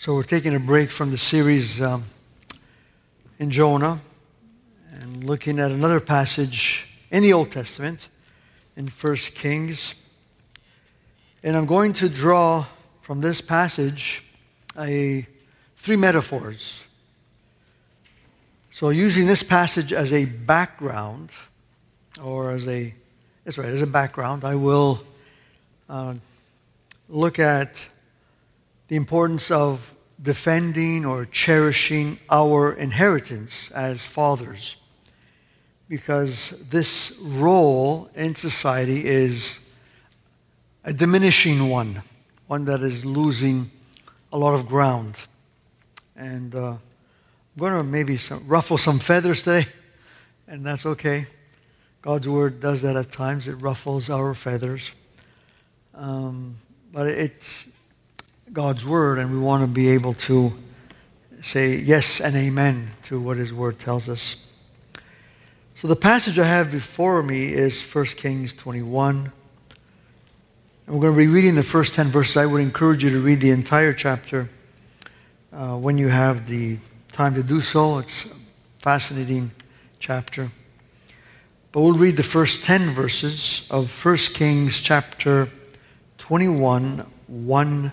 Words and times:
So 0.00 0.14
we're 0.14 0.22
taking 0.22 0.54
a 0.54 0.58
break 0.58 0.90
from 0.90 1.10
the 1.10 1.18
series 1.18 1.78
um, 1.78 2.04
in 3.38 3.50
Jonah 3.50 4.00
and 4.94 5.24
looking 5.24 5.58
at 5.58 5.70
another 5.70 6.00
passage 6.00 6.88
in 7.10 7.22
the 7.22 7.34
Old 7.34 7.52
Testament 7.52 8.08
in 8.78 8.86
1 8.86 9.16
Kings. 9.34 9.94
And 11.42 11.54
I'm 11.54 11.66
going 11.66 11.92
to 11.92 12.08
draw 12.08 12.64
from 13.02 13.20
this 13.20 13.42
passage 13.42 14.24
a, 14.78 15.26
three 15.76 15.96
metaphors. 15.96 16.80
So 18.70 18.88
using 18.88 19.26
this 19.26 19.42
passage 19.42 19.92
as 19.92 20.14
a 20.14 20.24
background, 20.24 21.28
or 22.24 22.52
as 22.52 22.66
a, 22.66 22.94
that's 23.44 23.58
right, 23.58 23.68
as 23.68 23.82
a 23.82 23.86
background, 23.86 24.46
I 24.46 24.54
will 24.54 25.02
uh, 25.90 26.14
look 27.10 27.38
at 27.38 27.78
the 28.90 28.96
importance 28.96 29.52
of 29.52 29.94
defending 30.20 31.06
or 31.06 31.24
cherishing 31.24 32.18
our 32.28 32.72
inheritance 32.72 33.70
as 33.70 34.04
fathers. 34.04 34.74
Because 35.88 36.60
this 36.70 37.16
role 37.20 38.10
in 38.16 38.34
society 38.34 39.06
is 39.06 39.60
a 40.82 40.92
diminishing 40.92 41.68
one, 41.68 42.02
one 42.48 42.64
that 42.64 42.82
is 42.82 43.04
losing 43.04 43.70
a 44.32 44.38
lot 44.38 44.54
of 44.54 44.66
ground. 44.66 45.14
And 46.16 46.52
uh, 46.52 46.70
I'm 46.70 46.78
going 47.58 47.74
to 47.74 47.84
maybe 47.84 48.16
some, 48.16 48.44
ruffle 48.48 48.76
some 48.76 48.98
feathers 48.98 49.44
today, 49.44 49.68
and 50.48 50.66
that's 50.66 50.84
okay. 50.84 51.28
God's 52.02 52.28
word 52.28 52.58
does 52.58 52.82
that 52.82 52.96
at 52.96 53.12
times, 53.12 53.46
it 53.46 53.54
ruffles 53.54 54.10
our 54.10 54.34
feathers. 54.34 54.90
Um, 55.94 56.56
but 56.92 57.06
it's 57.06 57.68
God's 58.52 58.84
word, 58.84 59.18
and 59.18 59.30
we 59.30 59.38
want 59.38 59.62
to 59.62 59.68
be 59.68 59.90
able 59.90 60.14
to 60.14 60.52
say 61.40 61.76
yes 61.76 62.20
and 62.20 62.34
amen 62.34 62.90
to 63.04 63.20
what 63.20 63.36
his 63.36 63.54
word 63.54 63.78
tells 63.78 64.08
us. 64.08 64.36
So 65.76 65.86
the 65.86 65.94
passage 65.94 66.36
I 66.38 66.46
have 66.46 66.68
before 66.68 67.22
me 67.22 67.52
is 67.52 67.80
1 67.80 68.04
Kings 68.06 68.52
21. 68.54 69.32
And 70.86 70.94
we're 70.94 71.00
going 71.00 71.14
to 71.14 71.16
be 71.16 71.28
reading 71.28 71.54
the 71.54 71.62
first 71.62 71.94
10 71.94 72.08
verses. 72.08 72.36
I 72.36 72.44
would 72.44 72.60
encourage 72.60 73.04
you 73.04 73.10
to 73.10 73.20
read 73.20 73.40
the 73.40 73.50
entire 73.50 73.92
chapter 73.92 74.48
uh, 75.52 75.76
when 75.76 75.96
you 75.96 76.08
have 76.08 76.48
the 76.48 76.78
time 77.12 77.34
to 77.34 77.44
do 77.44 77.60
so. 77.60 77.98
It's 77.98 78.26
a 78.26 78.34
fascinating 78.80 79.52
chapter. 80.00 80.50
But 81.70 81.82
we'll 81.82 81.94
read 81.94 82.16
the 82.16 82.24
first 82.24 82.64
10 82.64 82.90
verses 82.90 83.64
of 83.70 84.04
1 84.04 84.16
Kings 84.34 84.80
chapter 84.80 85.48
21, 86.18 87.06
1 87.28 87.92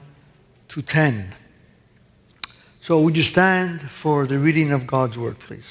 to 0.69 0.81
10. 0.81 1.33
So 2.81 3.01
would 3.01 3.17
you 3.17 3.23
stand 3.23 3.81
for 3.81 4.25
the 4.25 4.39
reading 4.39 4.71
of 4.71 4.87
God's 4.87 5.17
word, 5.17 5.39
please? 5.39 5.65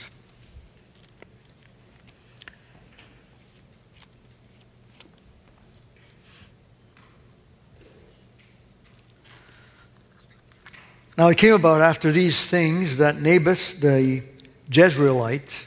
Now 11.17 11.29
it 11.29 11.39
came 11.39 11.55
about 11.55 11.81
after 11.81 12.13
these 12.13 12.45
things 12.45 12.99
that 12.99 13.17
Naboth 13.17 13.81
the 13.81 14.23
Jezreelite 14.71 15.65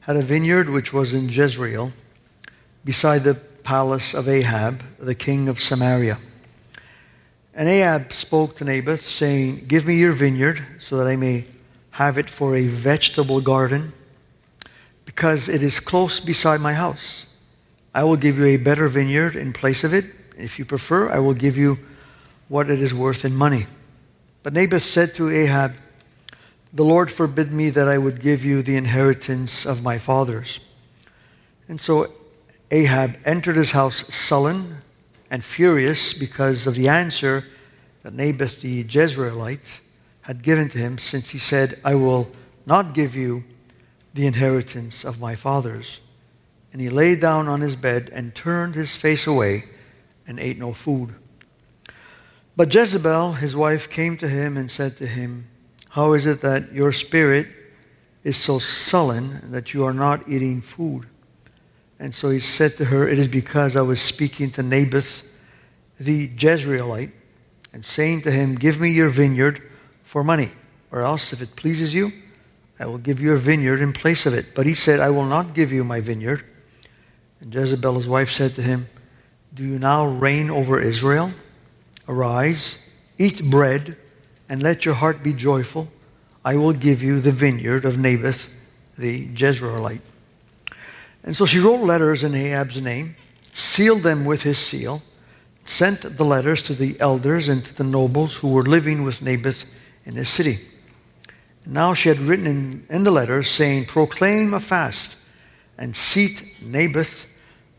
had 0.00 0.16
a 0.16 0.22
vineyard 0.22 0.70
which 0.70 0.92
was 0.92 1.12
in 1.12 1.28
Jezreel 1.28 1.92
beside 2.82 3.24
the 3.24 3.34
palace 3.34 4.14
of 4.14 4.28
Ahab, 4.28 4.82
the 4.98 5.14
king 5.14 5.48
of 5.48 5.60
Samaria. 5.60 6.18
And 7.56 7.70
Ahab 7.70 8.12
spoke 8.12 8.56
to 8.56 8.64
Naboth, 8.64 9.08
saying, 9.08 9.64
Give 9.66 9.86
me 9.86 9.96
your 9.96 10.12
vineyard, 10.12 10.62
so 10.78 10.98
that 10.98 11.06
I 11.06 11.16
may 11.16 11.46
have 11.92 12.18
it 12.18 12.28
for 12.28 12.54
a 12.54 12.66
vegetable 12.66 13.40
garden, 13.40 13.94
because 15.06 15.48
it 15.48 15.62
is 15.62 15.80
close 15.80 16.20
beside 16.20 16.60
my 16.60 16.74
house. 16.74 17.24
I 17.94 18.04
will 18.04 18.16
give 18.16 18.38
you 18.38 18.44
a 18.44 18.58
better 18.58 18.88
vineyard 18.88 19.36
in 19.36 19.54
place 19.54 19.84
of 19.84 19.94
it. 19.94 20.04
If 20.36 20.58
you 20.58 20.66
prefer, 20.66 21.08
I 21.08 21.18
will 21.18 21.32
give 21.32 21.56
you 21.56 21.78
what 22.48 22.68
it 22.68 22.82
is 22.82 22.92
worth 22.92 23.24
in 23.24 23.34
money. 23.34 23.66
But 24.42 24.52
Naboth 24.52 24.84
said 24.84 25.14
to 25.14 25.30
Ahab, 25.30 25.76
The 26.74 26.84
Lord 26.84 27.10
forbid 27.10 27.52
me 27.52 27.70
that 27.70 27.88
I 27.88 27.96
would 27.96 28.20
give 28.20 28.44
you 28.44 28.60
the 28.60 28.76
inheritance 28.76 29.64
of 29.64 29.82
my 29.82 29.96
fathers. 29.96 30.60
And 31.68 31.80
so 31.80 32.12
Ahab 32.70 33.16
entered 33.24 33.56
his 33.56 33.70
house 33.70 34.04
sullen 34.14 34.82
and 35.30 35.42
furious 35.42 36.14
because 36.14 36.66
of 36.66 36.74
the 36.74 36.88
answer 36.88 37.44
that 38.02 38.14
Naboth 38.14 38.60
the 38.60 38.84
Jezreelite 38.84 39.80
had 40.22 40.42
given 40.42 40.68
to 40.70 40.78
him, 40.78 40.98
since 40.98 41.30
he 41.30 41.38
said, 41.38 41.78
I 41.84 41.94
will 41.94 42.30
not 42.66 42.94
give 42.94 43.14
you 43.14 43.44
the 44.14 44.26
inheritance 44.26 45.04
of 45.04 45.20
my 45.20 45.34
fathers. 45.34 46.00
And 46.72 46.80
he 46.80 46.88
lay 46.90 47.16
down 47.16 47.48
on 47.48 47.60
his 47.60 47.76
bed 47.76 48.10
and 48.12 48.34
turned 48.34 48.74
his 48.74 48.94
face 48.94 49.26
away 49.26 49.64
and 50.26 50.40
ate 50.40 50.58
no 50.58 50.72
food. 50.72 51.14
But 52.56 52.74
Jezebel, 52.74 53.34
his 53.34 53.54
wife, 53.54 53.90
came 53.90 54.16
to 54.18 54.28
him 54.28 54.56
and 54.56 54.70
said 54.70 54.96
to 54.96 55.06
him, 55.06 55.46
How 55.90 56.14
is 56.14 56.26
it 56.26 56.40
that 56.40 56.72
your 56.72 56.92
spirit 56.92 57.46
is 58.24 58.36
so 58.36 58.58
sullen 58.58 59.52
that 59.52 59.74
you 59.74 59.84
are 59.84 59.94
not 59.94 60.28
eating 60.28 60.60
food? 60.60 61.06
And 61.98 62.14
so 62.14 62.30
he 62.30 62.40
said 62.40 62.76
to 62.76 62.86
her, 62.86 63.08
It 63.08 63.18
is 63.18 63.28
because 63.28 63.76
I 63.76 63.82
was 63.82 64.00
speaking 64.00 64.50
to 64.52 64.62
Naboth 64.62 65.22
the 65.98 66.28
Jezreelite 66.28 67.12
and 67.72 67.84
saying 67.84 68.22
to 68.22 68.30
him, 68.30 68.54
Give 68.54 68.80
me 68.80 68.90
your 68.90 69.08
vineyard 69.08 69.62
for 70.04 70.22
money, 70.22 70.50
or 70.90 71.02
else, 71.02 71.32
if 71.32 71.40
it 71.40 71.56
pleases 71.56 71.94
you, 71.94 72.12
I 72.78 72.86
will 72.86 72.98
give 72.98 73.20
you 73.20 73.32
a 73.32 73.38
vineyard 73.38 73.80
in 73.80 73.92
place 73.92 74.26
of 74.26 74.34
it. 74.34 74.54
But 74.54 74.66
he 74.66 74.74
said, 74.74 75.00
I 75.00 75.10
will 75.10 75.24
not 75.24 75.54
give 75.54 75.72
you 75.72 75.84
my 75.84 76.00
vineyard. 76.00 76.44
And 77.40 77.54
Jezebel, 77.54 77.94
his 77.94 78.08
wife, 78.08 78.30
said 78.30 78.54
to 78.56 78.62
him, 78.62 78.88
Do 79.54 79.62
you 79.62 79.78
now 79.78 80.06
reign 80.06 80.50
over 80.50 80.78
Israel? 80.80 81.32
Arise, 82.08 82.76
eat 83.18 83.50
bread, 83.50 83.96
and 84.48 84.62
let 84.62 84.84
your 84.84 84.94
heart 84.94 85.22
be 85.22 85.32
joyful. 85.32 85.88
I 86.44 86.56
will 86.56 86.72
give 86.72 87.02
you 87.02 87.20
the 87.20 87.32
vineyard 87.32 87.84
of 87.84 87.98
Naboth 87.98 88.48
the 88.96 89.26
Jezreelite. 89.28 90.00
And 91.26 91.36
so 91.36 91.44
she 91.44 91.58
wrote 91.58 91.80
letters 91.80 92.22
in 92.22 92.34
Ahab's 92.34 92.80
name, 92.80 93.16
sealed 93.52 94.02
them 94.02 94.24
with 94.24 94.42
his 94.42 94.58
seal, 94.58 95.02
sent 95.64 96.00
the 96.02 96.24
letters 96.24 96.62
to 96.62 96.74
the 96.74 96.98
elders 97.00 97.48
and 97.48 97.64
to 97.66 97.74
the 97.74 97.84
nobles 97.84 98.36
who 98.36 98.52
were 98.52 98.62
living 98.62 99.02
with 99.02 99.20
Naboth 99.20 99.64
in 100.04 100.14
his 100.14 100.28
city. 100.28 100.60
Now 101.66 101.94
she 101.94 102.08
had 102.08 102.20
written 102.20 102.46
in, 102.46 102.86
in 102.88 103.02
the 103.02 103.10
letters, 103.10 103.50
saying, 103.50 103.86
Proclaim 103.86 104.54
a 104.54 104.60
fast 104.60 105.18
and 105.76 105.96
seat 105.96 106.54
Naboth 106.62 107.26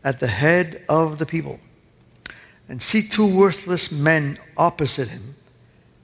at 0.04 0.20
the 0.20 0.26
head 0.28 0.84
of 0.86 1.18
the 1.18 1.26
people, 1.26 1.58
and 2.68 2.82
seat 2.82 3.10
two 3.10 3.26
worthless 3.26 3.90
men 3.90 4.38
opposite 4.58 5.08
him, 5.08 5.36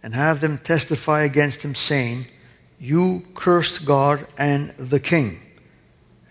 and 0.03 0.15
have 0.15 0.41
them 0.41 0.56
testify 0.59 1.22
against 1.22 1.62
him, 1.62 1.75
saying, 1.75 2.26
You 2.81 3.22
cursed 3.34 3.84
God 3.84 4.26
and 4.38 4.71
the 4.78 5.00
king. 5.00 5.41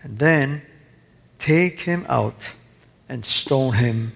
And 0.02 0.18
then 0.18 0.62
take 1.44 1.80
him 1.80 2.06
out 2.08 2.54
and 3.06 3.22
stone 3.22 3.74
him 3.74 4.12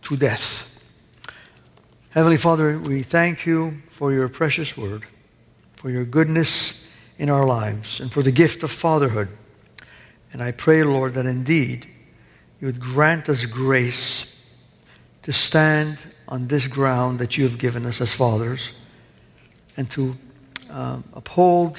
to 0.00 0.16
death. 0.16 0.82
Heavenly 2.08 2.38
Father, 2.38 2.78
we 2.78 3.02
thank 3.02 3.44
you 3.44 3.82
for 3.90 4.14
your 4.14 4.30
precious 4.30 4.74
word, 4.74 5.04
for 5.76 5.90
your 5.90 6.06
goodness 6.06 6.88
in 7.18 7.28
our 7.28 7.44
lives, 7.44 8.00
and 8.00 8.10
for 8.10 8.22
the 8.22 8.32
gift 8.32 8.62
of 8.62 8.70
fatherhood. 8.70 9.28
And 10.32 10.42
I 10.42 10.52
pray, 10.52 10.82
Lord, 10.84 11.12
that 11.14 11.26
indeed 11.26 11.86
you 12.62 12.66
would 12.66 12.80
grant 12.80 13.28
us 13.28 13.44
grace 13.44 14.34
to 15.24 15.34
stand 15.34 15.98
on 16.28 16.48
this 16.48 16.66
ground 16.66 17.18
that 17.18 17.36
you 17.36 17.44
have 17.44 17.58
given 17.58 17.84
us 17.84 18.00
as 18.00 18.14
fathers 18.14 18.70
and 19.76 19.90
to 19.90 20.16
um, 20.70 21.04
uphold 21.12 21.78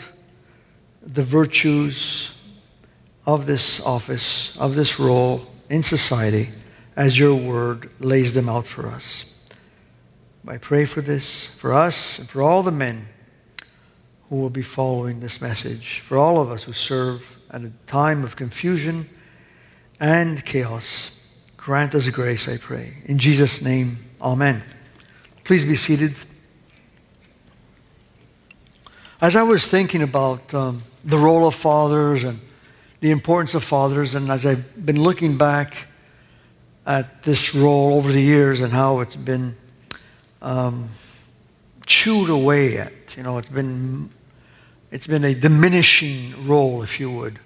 the 1.01 1.23
virtues 1.23 2.34
of 3.25 3.45
this 3.45 3.81
office, 3.81 4.55
of 4.57 4.75
this 4.75 4.99
role 4.99 5.47
in 5.69 5.83
society 5.83 6.49
as 6.95 7.17
your 7.17 7.35
word 7.35 7.89
lays 7.99 8.33
them 8.33 8.47
out 8.49 8.65
for 8.65 8.87
us. 8.87 9.25
I 10.47 10.57
pray 10.57 10.85
for 10.85 11.01
this, 11.01 11.47
for 11.57 11.73
us, 11.73 12.19
and 12.19 12.29
for 12.29 12.41
all 12.41 12.61
the 12.61 12.71
men 12.71 13.07
who 14.29 14.37
will 14.37 14.51
be 14.51 14.61
following 14.61 15.19
this 15.19 15.41
message, 15.41 15.99
for 15.99 16.17
all 16.17 16.39
of 16.39 16.51
us 16.51 16.63
who 16.63 16.73
serve 16.73 17.37
at 17.49 17.63
a 17.63 17.71
time 17.87 18.23
of 18.23 18.35
confusion 18.35 19.09
and 19.99 20.45
chaos. 20.45 21.11
Grant 21.57 21.95
us 21.95 22.07
grace, 22.09 22.47
I 22.47 22.57
pray. 22.57 22.97
In 23.05 23.17
Jesus' 23.17 23.61
name, 23.61 23.97
amen. 24.21 24.63
Please 25.43 25.65
be 25.65 25.75
seated. 25.75 26.13
As 29.19 29.35
I 29.35 29.41
was 29.43 29.65
thinking 29.65 30.03
about 30.03 30.53
um, 30.53 30.83
the 31.03 31.17
role 31.17 31.47
of 31.47 31.55
fathers 31.55 32.23
and 32.23 32.39
the 33.05 33.11
importance 33.11 33.53
of 33.53 33.63
fathers. 33.63 34.15
And 34.15 34.31
as 34.31 34.47
I've 34.47 34.83
been 34.83 34.99
looking 34.99 35.37
back 35.37 35.85
at 36.87 37.21
this 37.21 37.53
role 37.53 37.93
over 37.93 38.11
the 38.11 38.19
years 38.19 38.61
and 38.61 38.73
how 38.73 39.01
it's 39.01 39.15
been 39.15 39.55
um, 40.41 40.89
chewed 41.85 42.31
away 42.31 42.79
at. 42.79 42.91
You 43.15 43.21
know, 43.21 43.37
it's 43.37 43.47
been, 43.47 44.09
it's 44.89 45.05
been 45.05 45.23
a 45.23 45.35
diminishing 45.35 46.47
role, 46.47 46.81
if 46.81 46.99
you 46.99 47.11
would. 47.11 47.37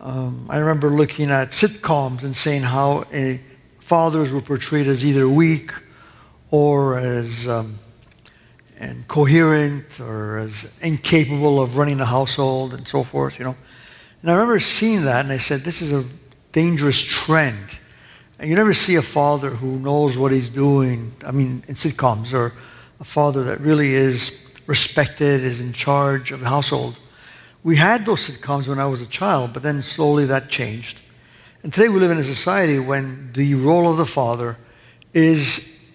Um, 0.00 0.46
I 0.48 0.56
remember 0.56 0.88
looking 0.88 1.30
at 1.30 1.50
sitcoms 1.50 2.22
and 2.22 2.34
saying 2.34 2.62
how 2.62 3.04
a, 3.12 3.42
fathers 3.80 4.32
were 4.32 4.40
portrayed 4.40 4.86
as 4.86 5.04
either 5.04 5.28
weak 5.28 5.72
or 6.50 6.98
as 6.98 7.46
um, 7.46 7.78
incoherent 8.80 10.00
or 10.00 10.38
as 10.38 10.72
incapable 10.80 11.60
of 11.60 11.76
running 11.76 12.00
a 12.00 12.06
household 12.06 12.72
and 12.72 12.88
so 12.88 13.02
forth, 13.02 13.38
you 13.38 13.44
know. 13.44 13.56
And 14.24 14.30
I 14.30 14.36
remember 14.36 14.58
seeing 14.58 15.04
that 15.04 15.22
and 15.22 15.30
I 15.34 15.36
said, 15.36 15.64
this 15.64 15.82
is 15.82 15.92
a 15.92 16.02
dangerous 16.52 16.98
trend. 16.98 17.76
And 18.38 18.48
you 18.48 18.56
never 18.56 18.72
see 18.72 18.94
a 18.94 19.02
father 19.02 19.50
who 19.50 19.78
knows 19.78 20.16
what 20.16 20.32
he's 20.32 20.48
doing, 20.48 21.12
I 21.26 21.30
mean, 21.30 21.62
in 21.68 21.74
sitcoms, 21.74 22.32
or 22.32 22.54
a 23.00 23.04
father 23.04 23.44
that 23.44 23.60
really 23.60 23.92
is 23.92 24.32
respected, 24.66 25.44
is 25.44 25.60
in 25.60 25.74
charge 25.74 26.32
of 26.32 26.40
the 26.40 26.48
household. 26.48 26.98
We 27.64 27.76
had 27.76 28.06
those 28.06 28.26
sitcoms 28.26 28.66
when 28.66 28.78
I 28.78 28.86
was 28.86 29.02
a 29.02 29.06
child, 29.06 29.52
but 29.52 29.62
then 29.62 29.82
slowly 29.82 30.24
that 30.24 30.48
changed. 30.48 30.96
And 31.62 31.70
today 31.70 31.90
we 31.90 32.00
live 32.00 32.10
in 32.10 32.16
a 32.16 32.24
society 32.24 32.78
when 32.78 33.30
the 33.34 33.54
role 33.56 33.90
of 33.90 33.98
the 33.98 34.06
father 34.06 34.56
is 35.12 35.86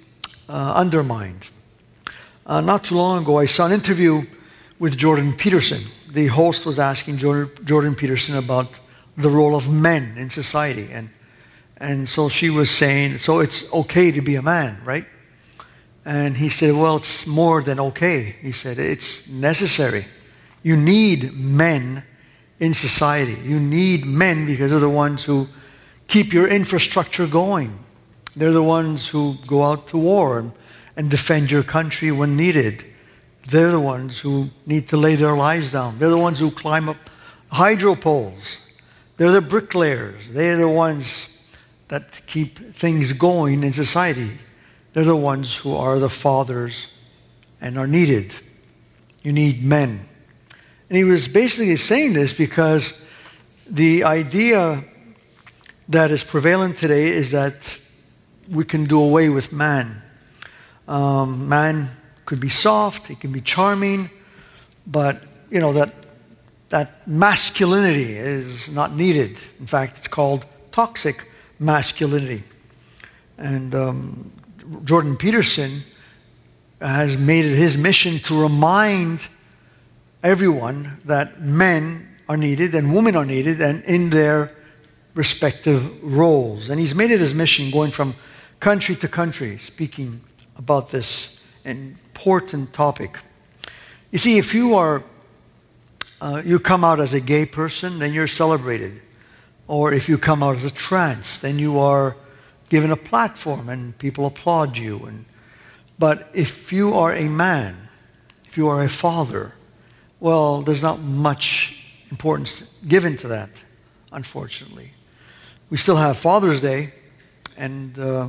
uh, 0.48 0.74
undermined. 0.76 1.50
Uh, 2.46 2.62
not 2.62 2.84
too 2.84 2.94
long 2.94 3.24
ago, 3.24 3.40
I 3.40 3.48
saw 3.48 3.66
an 3.66 3.72
interview 3.72 4.22
with 4.78 5.00
Jordan 5.00 5.34
Peterson. 5.34 5.82
The 6.10 6.28
host 6.28 6.66
was 6.66 6.80
asking 6.80 7.18
Jordan 7.18 7.96
Peterson 7.96 8.36
about 8.36 8.80
the 9.16 9.30
role 9.30 9.56
of 9.56 9.70
men 9.70 10.16
in 10.18 10.30
society. 10.30 10.90
And, 10.92 11.10
and 11.78 12.10
so 12.10 12.30
she 12.30 12.50
was 12.50 12.72
saying, 12.72 13.20
so 13.20 13.40
it's 13.40 13.72
okay 13.72 14.12
to 14.12 14.22
be 14.22 14.36
a 14.36 14.42
man, 14.42 14.82
right? 14.84 15.06
And 16.06 16.36
he 16.36 16.50
said, 16.50 16.74
well, 16.74 16.98
it's 16.98 17.28
more 17.28 17.62
than 17.62 17.80
okay. 17.80 18.36
He 18.42 18.52
said, 18.52 18.80
it's 18.80 19.28
necessary. 19.30 20.06
You 20.64 20.76
need 20.76 21.34
men 21.34 22.04
in 22.60 22.74
society. 22.74 23.38
You 23.44 23.60
need 23.60 24.06
men 24.06 24.46
because 24.46 24.72
they're 24.72 24.80
the 24.80 24.90
ones 24.90 25.24
who 25.24 25.48
keep 26.08 26.34
your 26.34 26.48
infrastructure 26.48 27.28
going. 27.28 27.78
They're 28.36 28.52
the 28.52 28.64
ones 28.64 29.08
who 29.08 29.36
go 29.46 29.64
out 29.64 29.88
to 29.90 29.98
war 29.98 30.40
and, 30.40 30.52
and 30.96 31.12
defend 31.12 31.52
your 31.52 31.64
country 31.64 32.12
when 32.12 32.36
needed. 32.36 32.86
They're 33.50 33.72
the 33.72 33.80
ones 33.80 34.20
who 34.20 34.50
need 34.66 34.90
to 34.90 34.98
lay 34.98 35.16
their 35.16 35.36
lives 35.36 35.72
down. 35.72 35.98
They're 35.98 36.10
the 36.10 36.18
ones 36.18 36.40
who 36.40 36.52
climb 36.52 36.88
up 36.88 36.98
hydro 37.52 37.96
poles. 37.96 38.58
They're 39.18 39.32
the 39.32 39.42
bricklayers. 39.42 40.22
They're 40.30 40.58
the 40.58 40.70
ones 40.70 41.28
that 41.88 42.22
keep 42.28 42.60
things 42.76 43.12
going 43.14 43.64
in 43.64 43.74
society. 43.74 44.32
They're 44.94 45.04
the 45.04 45.16
ones 45.16 45.56
who 45.56 45.76
are 45.76 45.98
the 45.98 46.10
fathers 46.10 46.88
and 47.60 47.78
are 47.78 47.88
needed. 47.88 48.32
You 49.24 49.34
need 49.34 49.64
men. 49.64 50.08
And 50.90 50.98
he 50.98 51.04
was 51.04 51.28
basically 51.28 51.76
saying 51.78 52.14
this 52.14 52.34
because 52.34 53.04
the 53.68 54.04
idea 54.04 54.84
that 55.90 56.12
is 56.12 56.24
prevalent 56.24 56.78
today 56.78 57.08
is 57.08 57.32
that 57.32 57.80
we 58.52 58.64
can 58.64 58.86
do 58.86 59.02
away 59.02 59.30
with 59.30 59.52
man. 59.52 60.02
Um, 60.88 61.50
man 61.50 61.90
could 62.30 62.40
be 62.40 62.50
soft, 62.50 63.10
it 63.10 63.20
can 63.20 63.32
be 63.32 63.42
charming, 63.42 64.08
but 64.86 65.24
you 65.50 65.60
know 65.60 65.74
that 65.74 65.96
that 66.70 67.08
masculinity 67.08 68.16
is 68.16 68.70
not 68.70 68.94
needed. 68.94 69.32
In 69.60 69.66
fact, 69.66 69.98
it's 69.98 70.08
called 70.08 70.46
toxic 70.72 71.26
masculinity. 71.58 72.44
And 73.40 73.74
um, 73.74 74.32
Jordan 74.84 75.18
Peterson 75.18 75.82
has 76.80 77.18
made 77.18 77.46
it 77.46 77.56
his 77.56 77.76
mission 77.76 78.20
to 78.20 78.40
remind 78.40 79.28
everyone 80.22 81.02
that 81.06 81.42
men 81.42 82.08
are 82.30 82.38
needed 82.38 82.76
and 82.76 82.94
women 82.94 83.16
are 83.16 83.26
needed 83.26 83.60
and 83.60 83.84
in 83.86 84.12
their 84.12 84.52
respective 85.16 85.82
roles. 86.04 86.70
And 86.70 86.80
he's 86.80 86.94
made 86.94 87.10
it 87.10 87.22
his 87.22 87.34
mission 87.34 87.72
going 87.72 87.90
from 87.90 88.14
country 88.60 88.96
to 88.98 89.08
country 89.08 89.58
speaking 89.58 90.22
about 90.58 90.92
this 90.92 91.40
important 92.20 92.74
topic. 92.74 93.18
You 94.12 94.20
see, 94.20 94.38
if 94.38 94.54
you 94.54 94.76
are 94.76 95.04
uh, 96.20 96.42
you 96.44 96.60
come 96.60 96.84
out 96.84 97.00
as 97.00 97.14
a 97.14 97.22
gay 97.22 97.46
person, 97.46 98.00
then 98.00 98.14
you're 98.14 98.28
celebrated. 98.28 99.02
Or 99.68 99.94
if 99.94 100.10
you 100.10 100.18
come 100.18 100.44
out 100.44 100.58
as 100.58 100.66
a 100.66 100.70
trans, 100.70 101.40
then 101.40 101.58
you 101.60 101.80
are 101.80 102.18
given 102.70 102.92
a 102.92 102.98
platform 102.98 103.70
and 103.70 103.98
people 103.98 104.26
applaud 104.26 104.78
you. 104.78 105.06
And, 105.06 105.26
but 105.98 106.30
if 106.34 106.74
you 106.74 106.94
are 106.94 107.14
a 107.14 107.30
man, 107.30 107.78
if 108.46 108.58
you 108.58 108.68
are 108.68 108.84
a 108.84 108.90
father, 108.90 109.54
well, 110.20 110.62
there's 110.62 110.84
not 110.84 111.00
much 111.00 111.82
importance 112.12 112.70
given 112.86 113.16
to 113.16 113.30
that, 113.30 113.50
unfortunately. 114.12 114.92
We 115.70 115.78
still 115.78 115.96
have 115.96 116.18
Father's 116.18 116.60
Day, 116.60 116.92
and 117.58 117.98
uh, 117.98 118.28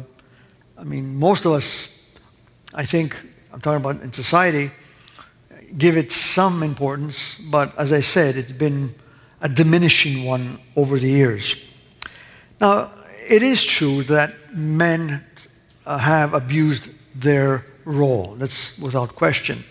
I 0.79 0.85
mean, 0.85 1.17
most 1.17 1.45
of 1.45 1.53
us, 1.53 1.89
I 2.73 2.85
think, 2.87 3.17
I'm 3.53 3.61
talking 3.61 3.85
about 3.85 4.03
in 4.03 4.13
society, 4.13 4.71
give 5.77 5.97
it 5.97 6.13
some 6.13 6.63
importance, 6.63 7.41
but 7.51 7.77
as 7.79 7.93
I 7.93 8.01
said, 8.01 8.37
it's 8.37 8.53
been 8.53 8.95
a 9.41 9.49
diminishing 9.49 10.25
one 10.25 10.59
over 10.77 10.99
the 10.99 11.09
years. 11.09 11.57
Now, 12.61 12.91
it 13.29 13.43
is 13.43 13.65
true 13.65 14.03
that 14.05 14.33
men 14.55 15.25
uh, 15.87 15.99
have 15.99 16.35
abused 16.35 16.89
their 17.15 17.65
role. 17.85 18.35
That's 18.37 18.79
without 18.79 19.15
question. 19.15 19.65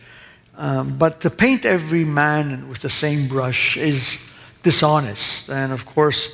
Um, 0.57 0.97
but 0.97 1.21
to 1.21 1.29
paint 1.29 1.65
every 1.65 2.03
man 2.03 2.67
with 2.67 2.79
the 2.79 2.89
same 2.89 3.27
brush 3.27 3.77
is 3.77 4.17
dishonest 4.63 5.49
and, 5.49 5.71
of 5.71 5.85
course, 5.85 6.29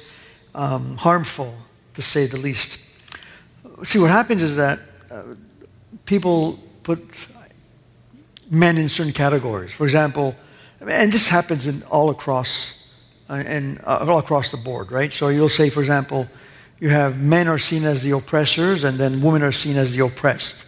um, 0.55 0.97
harmful, 0.97 1.53
to 1.93 2.01
say 2.01 2.25
the 2.25 2.37
least. 2.37 2.79
See, 3.83 3.99
what 3.99 4.09
happens 4.09 4.41
is 4.41 4.55
that 4.55 4.79
uh, 5.11 5.23
people 6.05 6.59
put 6.83 6.99
men 8.49 8.77
in 8.77 8.89
certain 8.89 9.13
categories. 9.13 9.71
For 9.71 9.85
example, 9.85 10.35
and 10.79 11.11
this 11.11 11.27
happens 11.27 11.67
in 11.67 11.83
all 11.83 12.09
across 12.09 12.73
uh, 13.29 13.43
and 13.45 13.79
uh, 13.85 14.05
all 14.07 14.19
across 14.19 14.51
the 14.51 14.57
board, 14.57 14.91
right? 14.91 15.11
So 15.11 15.29
you'll 15.29 15.49
say, 15.49 15.69
for 15.69 15.79
example, 15.79 16.27
you 16.79 16.89
have 16.89 17.19
men 17.19 17.47
are 17.47 17.57
seen 17.57 17.83
as 17.83 18.03
the 18.03 18.11
oppressors, 18.11 18.83
and 18.83 18.99
then 18.99 19.21
women 19.21 19.41
are 19.41 19.51
seen 19.51 19.77
as 19.77 19.95
the 19.95 20.05
oppressed, 20.05 20.65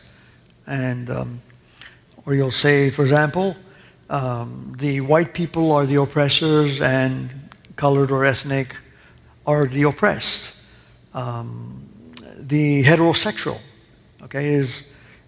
and 0.66 1.10
um, 1.10 1.42
or 2.26 2.34
you'll 2.34 2.50
say, 2.50 2.90
for 2.90 3.04
example, 3.04 3.56
um, 4.10 4.74
the 4.80 5.02
white 5.02 5.34
people 5.34 5.72
are 5.72 5.86
the 5.86 6.02
oppressors, 6.02 6.82
and 6.82 7.30
colored 7.76 8.10
or 8.10 8.26
ethnic 8.26 8.76
are 9.46 9.68
the 9.68 9.84
oppressed. 9.84 10.54
Um, 11.14 11.90
the 12.38 12.84
heterosexual, 12.84 13.60
okay, 14.24 14.48
is 14.48 14.84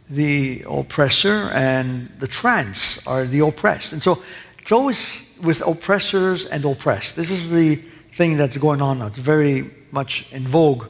the 0.10 0.64
oppressor 0.68 1.50
and 1.54 2.10
the 2.20 2.28
trans 2.28 3.00
are 3.06 3.26
the 3.26 3.40
oppressed. 3.42 3.94
And 3.94 4.02
so 4.02 4.24
it's 4.58 4.72
always 4.72 5.38
with 5.44 5.62
oppressors 5.62 6.46
and 6.48 6.66
oppressed. 6.66 7.16
This 7.16 7.30
is 7.30 7.50
the 7.50 7.76
thing 8.14 8.36
that's 8.36 8.58
going 8.58 8.82
on 8.82 9.00
now. 9.00 9.08
It's 9.08 9.18
very 9.18 9.70
much 9.92 10.32
in 10.32 10.48
vogue. 10.48 10.88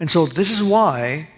And 0.00 0.10
so 0.10 0.26
this 0.26 0.50
is 0.50 0.62
why 0.62 1.28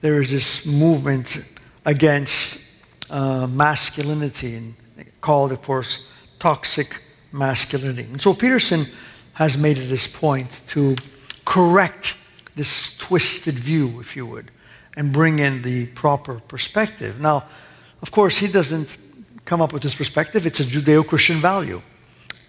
there 0.00 0.20
is 0.20 0.30
this 0.30 0.66
movement 0.66 1.44
against 1.86 2.66
uh, 3.10 3.46
masculinity 3.46 4.56
and 4.56 4.74
called, 5.20 5.52
of 5.52 5.62
course, 5.62 6.08
toxic 6.38 7.00
masculinity. 7.32 8.08
And 8.10 8.20
so 8.20 8.34
Peterson 8.34 8.86
has 9.34 9.56
made 9.56 9.78
it 9.78 9.86
his 9.86 10.06
point 10.06 10.48
to 10.68 10.96
correct 11.44 12.14
this 12.56 12.96
twisted 12.98 13.54
view, 13.54 14.00
if 14.00 14.16
you 14.16 14.26
would 14.26 14.50
and 14.96 15.12
bring 15.12 15.38
in 15.38 15.62
the 15.62 15.86
proper 15.86 16.40
perspective. 16.40 17.20
Now, 17.20 17.44
of 18.02 18.10
course, 18.10 18.38
he 18.38 18.48
doesn't 18.48 18.96
come 19.44 19.60
up 19.60 19.72
with 19.72 19.82
this 19.82 19.94
perspective, 19.94 20.46
it's 20.46 20.60
a 20.60 20.64
Judeo 20.64 21.06
Christian 21.06 21.36
value. 21.36 21.80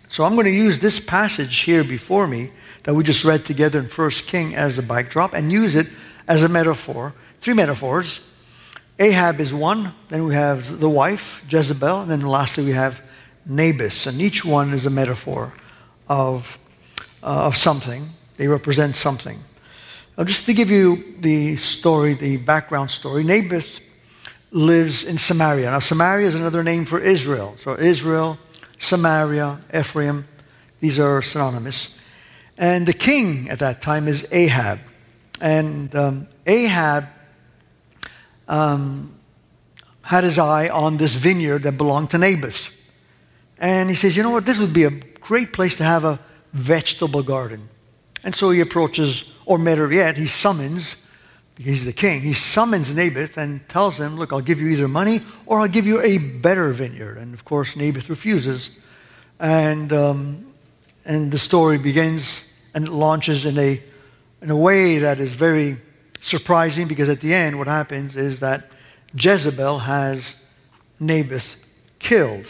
So 0.10 0.26
I'm 0.26 0.34
going 0.34 0.46
to 0.46 0.52
use 0.52 0.80
this 0.80 1.00
passage 1.00 1.60
here 1.60 1.84
before 1.84 2.28
me 2.28 2.52
that 2.84 2.94
we 2.94 3.04
just 3.04 3.24
read 3.24 3.46
together 3.46 3.80
in 3.80 3.86
1 3.86 4.10
King 4.28 4.56
as 4.56 4.78
a 4.78 4.84
backdrop 4.84 5.34
and 5.34 5.52
use 5.52 5.76
it 5.76 5.88
as 6.28 6.44
a 6.44 6.50
metaphor. 6.50 7.14
Three 7.40 7.54
metaphors. 7.54 8.20
Ahab 9.00 9.40
is 9.40 9.54
one, 9.54 9.94
then 10.10 10.26
we 10.26 10.36
have 10.36 10.80
the 10.80 10.90
wife, 10.90 11.44
Jezebel, 11.50 12.02
and 12.02 12.12
then 12.12 12.22
lastly 12.22 12.66
we 12.66 12.72
have 12.72 13.02
Naboth. 13.46 14.06
And 14.06 14.22
each 14.22 14.46
one 14.46 14.74
is 14.74 14.86
a 14.86 14.90
metaphor 14.92 15.54
of, 16.08 16.60
uh, 17.24 17.48
of 17.48 17.58
something. 17.58 18.10
They 18.38 18.48
represent 18.48 18.96
something. 18.96 19.40
Now, 20.18 20.26
just 20.26 20.46
to 20.46 20.54
give 20.54 20.70
you 20.70 21.16
the 21.20 21.56
story, 21.56 22.14
the 22.14 22.38
background 22.38 22.92
story, 22.92 23.24
Naboth 23.24 23.80
lives 24.52 25.04
in 25.04 25.18
Samaria. 25.18 25.72
Now, 25.72 25.80
Samaria 25.80 26.28
is 26.28 26.36
another 26.36 26.64
name 26.64 26.86
for 26.86 27.00
Israel. 27.00 27.56
So, 27.60 27.78
Israel, 27.78 28.38
Samaria, 28.78 29.60
Ephraim, 29.74 30.28
these 30.80 31.00
are 31.00 31.22
synonymous. 31.22 31.96
And 32.58 32.86
the 32.86 32.94
king 32.94 33.50
at 33.50 33.60
that 33.60 33.82
time 33.82 34.08
is 34.08 34.28
Ahab. 34.32 34.80
And 35.40 35.96
um, 35.96 36.28
Ahab 36.46 37.06
um, 38.48 39.16
had 40.04 40.24
his 40.24 40.38
eye 40.38 40.68
on 40.70 40.98
this 40.98 41.16
vineyard 41.16 41.64
that 41.64 41.78
belonged 41.78 42.10
to 42.12 42.18
Naboth. 42.18 42.76
And 43.58 43.90
he 43.90 43.96
says, 43.96 44.18
you 44.18 44.24
know 44.24 44.32
what, 44.32 44.46
this 44.46 44.60
would 44.60 44.74
be 44.74 44.84
a 44.84 44.92
great 44.92 45.54
place 45.54 45.78
to 45.78 45.84
have 45.84 46.04
a 46.04 46.20
vegetable 46.54 47.24
garden. 47.24 47.70
And 48.24 48.36
so 48.36 48.52
he 48.52 48.60
approaches, 48.60 49.24
or 49.52 49.58
better 49.58 49.92
yet, 49.92 50.16
he 50.16 50.28
summons, 50.28 50.96
because 51.56 51.72
he's 51.72 51.86
the 51.86 51.94
king, 51.94 52.22
he 52.22 52.34
summons 52.34 52.96
Naboth 52.96 53.38
and 53.38 53.68
tells 53.68 54.00
him, 54.00 54.16
look, 54.16 54.32
I'll 54.32 54.40
give 54.40 54.62
you 54.62 54.70
either 54.70 54.88
money 54.88 55.20
or 55.46 55.60
I'll 55.60 55.68
give 55.68 55.86
you 55.86 56.02
a 56.02 56.18
better 56.18 56.72
vineyard. 56.72 57.18
And 57.18 57.34
of 57.34 57.44
course, 57.44 57.76
Naboth 57.76 58.10
refuses. 58.10 58.70
And, 59.40 59.92
um, 59.92 60.54
and 61.04 61.32
the 61.32 61.38
story 61.38 61.78
begins 61.78 62.44
and 62.74 62.88
it 62.88 62.92
launches 62.92 63.46
in 63.46 63.58
a, 63.58 63.82
in 64.42 64.50
a 64.50 64.56
way 64.56 65.00
that 65.00 65.20
is 65.20 65.32
very 65.32 65.78
surprising 66.22 66.88
because 66.88 67.10
at 67.10 67.20
the 67.20 67.34
end, 67.34 67.58
what 67.58 67.68
happens 67.68 68.16
is 68.16 68.40
that 68.40 68.70
Jezebel 69.14 69.80
has 69.80 70.36
Naboth 71.00 71.58
killed. 72.00 72.46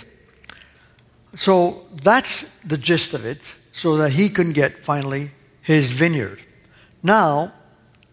So 1.36 1.88
that's 2.04 2.60
the 2.62 2.78
gist 2.78 3.14
of 3.16 3.26
it, 3.26 3.40
so 3.72 3.98
that 3.98 4.12
he 4.12 4.30
can 4.30 4.52
get 4.52 4.78
finally 4.78 5.32
his 5.62 5.90
vineyard. 5.90 6.44
Now, 7.04 7.54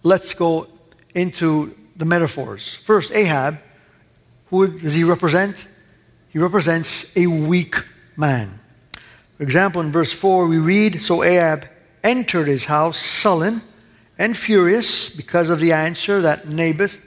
let's 0.03 0.35
go 0.35 0.67
into 1.15 1.75
the 1.97 2.05
metaphors. 2.05 2.75
First, 2.85 3.11
Ahab, 3.13 3.59
who 4.47 4.79
does 4.79 4.95
he 4.95 5.05
represent? 5.05 5.67
He 6.31 6.39
represents 6.39 7.15
a 7.17 7.27
weak 7.27 7.75
man. 8.17 8.59
For 9.37 9.43
example, 9.43 9.81
in 9.81 9.93
verse 9.93 10.13
4, 10.13 10.47
we 10.47 10.59
read 10.59 11.03
So 11.03 11.23
Ahab 11.23 11.67
entered 12.03 12.49
his 12.49 12.65
house 12.65 12.99
sullen 12.99 13.61
and 14.19 14.37
furious 14.37 15.09
because 15.09 15.51
of 15.51 15.61
the 15.61 15.73
answer 15.73 16.21
that 16.23 16.49
Naboth, 16.49 16.99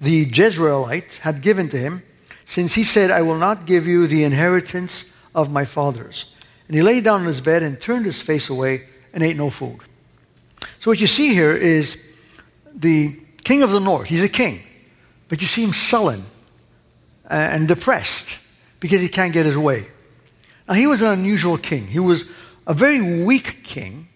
the 0.00 0.26
Jezreelite, 0.26 1.18
had 1.18 1.42
given 1.42 1.68
to 1.70 1.78
him, 1.78 2.02
since 2.44 2.74
he 2.74 2.84
said, 2.84 3.10
I 3.10 3.22
will 3.22 3.38
not 3.38 3.66
give 3.66 3.86
you 3.86 4.06
the 4.06 4.24
inheritance 4.24 5.10
of 5.34 5.50
my 5.50 5.64
fathers. 5.64 6.26
And 6.68 6.76
he 6.76 6.82
lay 6.82 7.00
down 7.00 7.20
on 7.20 7.26
his 7.26 7.40
bed 7.40 7.62
and 7.62 7.80
turned 7.80 8.06
his 8.06 8.20
face 8.20 8.48
away 8.48 8.88
and 9.12 9.24
ate 9.24 9.36
no 9.36 9.50
food. 9.50 9.80
So 10.86 10.92
what 10.92 11.00
you 11.00 11.08
see 11.08 11.34
here 11.34 11.50
is 11.52 11.98
the 12.72 13.18
king 13.42 13.64
of 13.64 13.72
the 13.72 13.80
north. 13.80 14.06
He's 14.06 14.22
a 14.22 14.28
king, 14.28 14.60
but 15.26 15.40
you 15.40 15.48
see 15.48 15.64
him 15.64 15.72
sullen 15.72 16.20
uh, 17.28 17.34
and 17.34 17.66
depressed 17.66 18.38
because 18.78 19.00
he 19.00 19.08
can't 19.08 19.32
get 19.32 19.46
his 19.46 19.58
way. 19.58 19.88
Now 20.68 20.74
he 20.74 20.86
was 20.86 21.02
an 21.02 21.08
unusual 21.08 21.58
king. 21.58 21.88
He 21.88 21.98
was 21.98 22.24
a 22.68 22.72
very 22.72 23.24
weak 23.24 23.64
king 23.64 24.06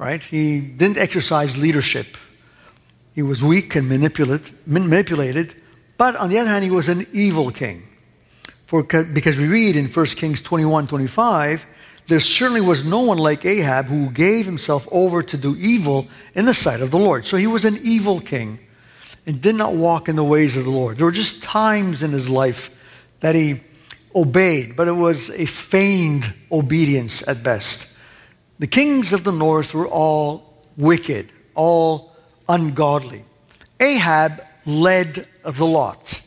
right? 0.00 0.22
He 0.22 0.60
didn't 0.60 0.96
exercise 0.96 1.60
leadership. 1.60 2.16
He 3.14 3.22
was 3.22 3.44
weak 3.44 3.76
and 3.76 3.86
manipulated, 3.86 5.54
but 5.98 6.16
on 6.16 6.30
the 6.30 6.38
other 6.38 6.48
hand, 6.48 6.64
he 6.64 6.70
was 6.70 6.88
an 6.88 7.06
evil 7.12 7.50
king. 7.50 7.82
For, 8.64 8.82
because 8.82 9.36
we 9.36 9.46
read 9.46 9.76
in 9.76 9.88
1 9.88 10.06
Kings 10.06 10.40
21 10.40 10.86
25, 10.86 11.66
there 12.10 12.20
certainly 12.20 12.60
was 12.60 12.84
no 12.84 13.00
one 13.00 13.18
like 13.18 13.46
Ahab 13.46 13.86
who 13.86 14.10
gave 14.10 14.44
himself 14.44 14.86
over 14.90 15.22
to 15.22 15.36
do 15.36 15.56
evil 15.56 16.08
in 16.34 16.44
the 16.44 16.52
sight 16.52 16.80
of 16.80 16.90
the 16.90 16.98
Lord. 16.98 17.24
So 17.24 17.36
he 17.36 17.46
was 17.46 17.64
an 17.64 17.78
evil 17.82 18.20
king 18.20 18.58
and 19.26 19.40
did 19.40 19.54
not 19.54 19.74
walk 19.74 20.08
in 20.08 20.16
the 20.16 20.24
ways 20.24 20.56
of 20.56 20.64
the 20.64 20.70
Lord. 20.70 20.98
There 20.98 21.06
were 21.06 21.12
just 21.12 21.42
times 21.42 22.02
in 22.02 22.10
his 22.10 22.28
life 22.28 22.68
that 23.20 23.36
he 23.36 23.60
obeyed, 24.14 24.76
but 24.76 24.88
it 24.88 24.92
was 24.92 25.30
a 25.30 25.46
feigned 25.46 26.34
obedience 26.50 27.26
at 27.28 27.44
best. 27.44 27.86
The 28.58 28.66
kings 28.66 29.12
of 29.12 29.22
the 29.22 29.32
north 29.32 29.72
were 29.72 29.86
all 29.86 30.64
wicked, 30.76 31.30
all 31.54 32.12
ungodly. 32.48 33.24
Ahab 33.78 34.42
led 34.66 35.28
the 35.44 35.64
lot. 35.64 36.20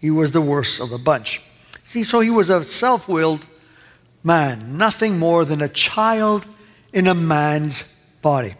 He 0.00 0.10
was 0.10 0.32
the 0.32 0.40
worst 0.42 0.80
of 0.80 0.90
the 0.90 0.98
bunch. 0.98 1.40
See, 1.86 2.04
so 2.04 2.20
he 2.20 2.30
was 2.30 2.50
a 2.50 2.62
self 2.64 3.08
willed 3.08 3.46
man, 4.22 4.76
nothing 4.76 5.18
more 5.18 5.44
than 5.44 5.62
a 5.62 5.68
child 5.68 6.46
in 6.92 7.06
a 7.06 7.14
man's 7.14 7.94
body. 8.22 8.54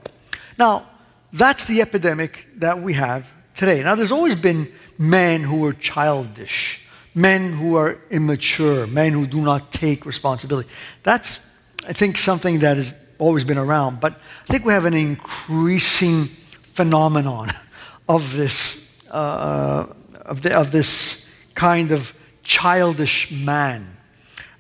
Now, 0.59 0.87
that's 1.33 1.65
the 1.65 1.81
epidemic 1.81 2.47
that 2.57 2.81
we 2.81 2.95
have 2.95 3.27
today. 3.55 3.83
Now, 3.83 3.95
there's 3.95 4.13
always 4.13 4.35
been 4.35 4.73
men 4.99 5.43
who 5.43 5.65
are 5.67 5.73
childish, 5.73 6.87
men 7.15 7.53
who 7.53 7.77
are 7.77 7.99
immature, 8.11 8.87
men 8.87 9.13
who 9.13 9.27
do 9.27 9.41
not 9.41 9.73
take 9.73 10.07
responsibility. 10.07 10.69
That's, 11.03 11.41
I 11.87 11.93
think, 11.93 12.17
something 12.17 12.61
that 12.61 12.77
has 12.77 12.93
always 13.19 13.45
been 13.45 13.59
around, 13.59 14.01
but 14.01 14.15
I 14.15 14.53
think 14.53 14.65
we 14.65 14.73
have 14.73 14.87
an 14.87 14.95
increasing 14.95 16.27
phenomenon 16.63 17.49
of 18.09 18.37
this, 18.37 19.05
uh, 19.11 19.87
of, 20.23 20.43
the, 20.43 20.55
of, 20.55 20.73
this 20.73 21.29
kind 21.55 21.93
of 21.93 22.15
childish 22.43 23.31
man. 23.31 23.87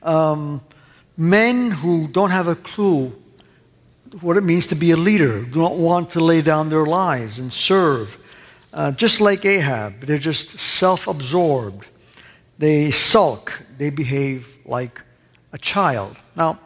Um, 0.02 0.60
men 1.16 1.70
who 1.70 2.08
don't 2.08 2.30
have 2.30 2.48
a 2.48 2.56
clue 2.56 3.12
what 4.20 4.36
it 4.36 4.42
means 4.42 4.66
to 4.68 4.74
be 4.74 4.90
a 4.90 4.96
leader, 4.96 5.44
do 5.44 5.60
not 5.60 5.76
want 5.76 6.10
to 6.10 6.20
lay 6.20 6.42
down 6.42 6.68
their 6.68 6.84
lives 6.84 7.38
and 7.38 7.52
serve. 7.52 8.18
Uh, 8.72 8.92
just 8.92 9.20
like 9.20 9.44
Ahab, 9.44 10.00
they're 10.00 10.18
just 10.18 10.58
self 10.58 11.06
absorbed. 11.06 11.86
They 12.58 12.90
sulk, 12.90 13.62
they 13.78 13.90
behave 13.90 14.52
like 14.64 15.00
a 15.52 15.58
child. 15.58 16.18
Now, 16.36 16.58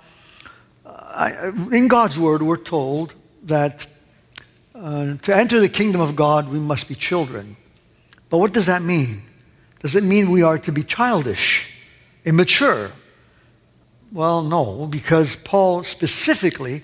I, 0.84 1.52
in 1.70 1.88
God's 1.88 2.18
word, 2.18 2.42
we're 2.42 2.56
told 2.56 3.14
that 3.44 3.86
uh, 4.74 5.16
to 5.18 5.36
enter 5.36 5.60
the 5.60 5.68
kingdom 5.68 6.00
of 6.00 6.16
God, 6.16 6.48
we 6.48 6.58
must 6.58 6.88
be 6.88 6.94
children. 6.94 7.56
But 8.28 8.38
what 8.38 8.52
does 8.52 8.66
that 8.66 8.82
mean? 8.82 9.22
Does 9.80 9.94
it 9.94 10.02
mean 10.02 10.30
we 10.30 10.42
are 10.42 10.58
to 10.58 10.72
be 10.72 10.82
childish, 10.82 11.66
immature? 12.24 12.90
Well, 14.12 14.42
no, 14.42 14.86
because 14.86 15.36
Paul 15.36 15.82
specifically, 15.82 16.82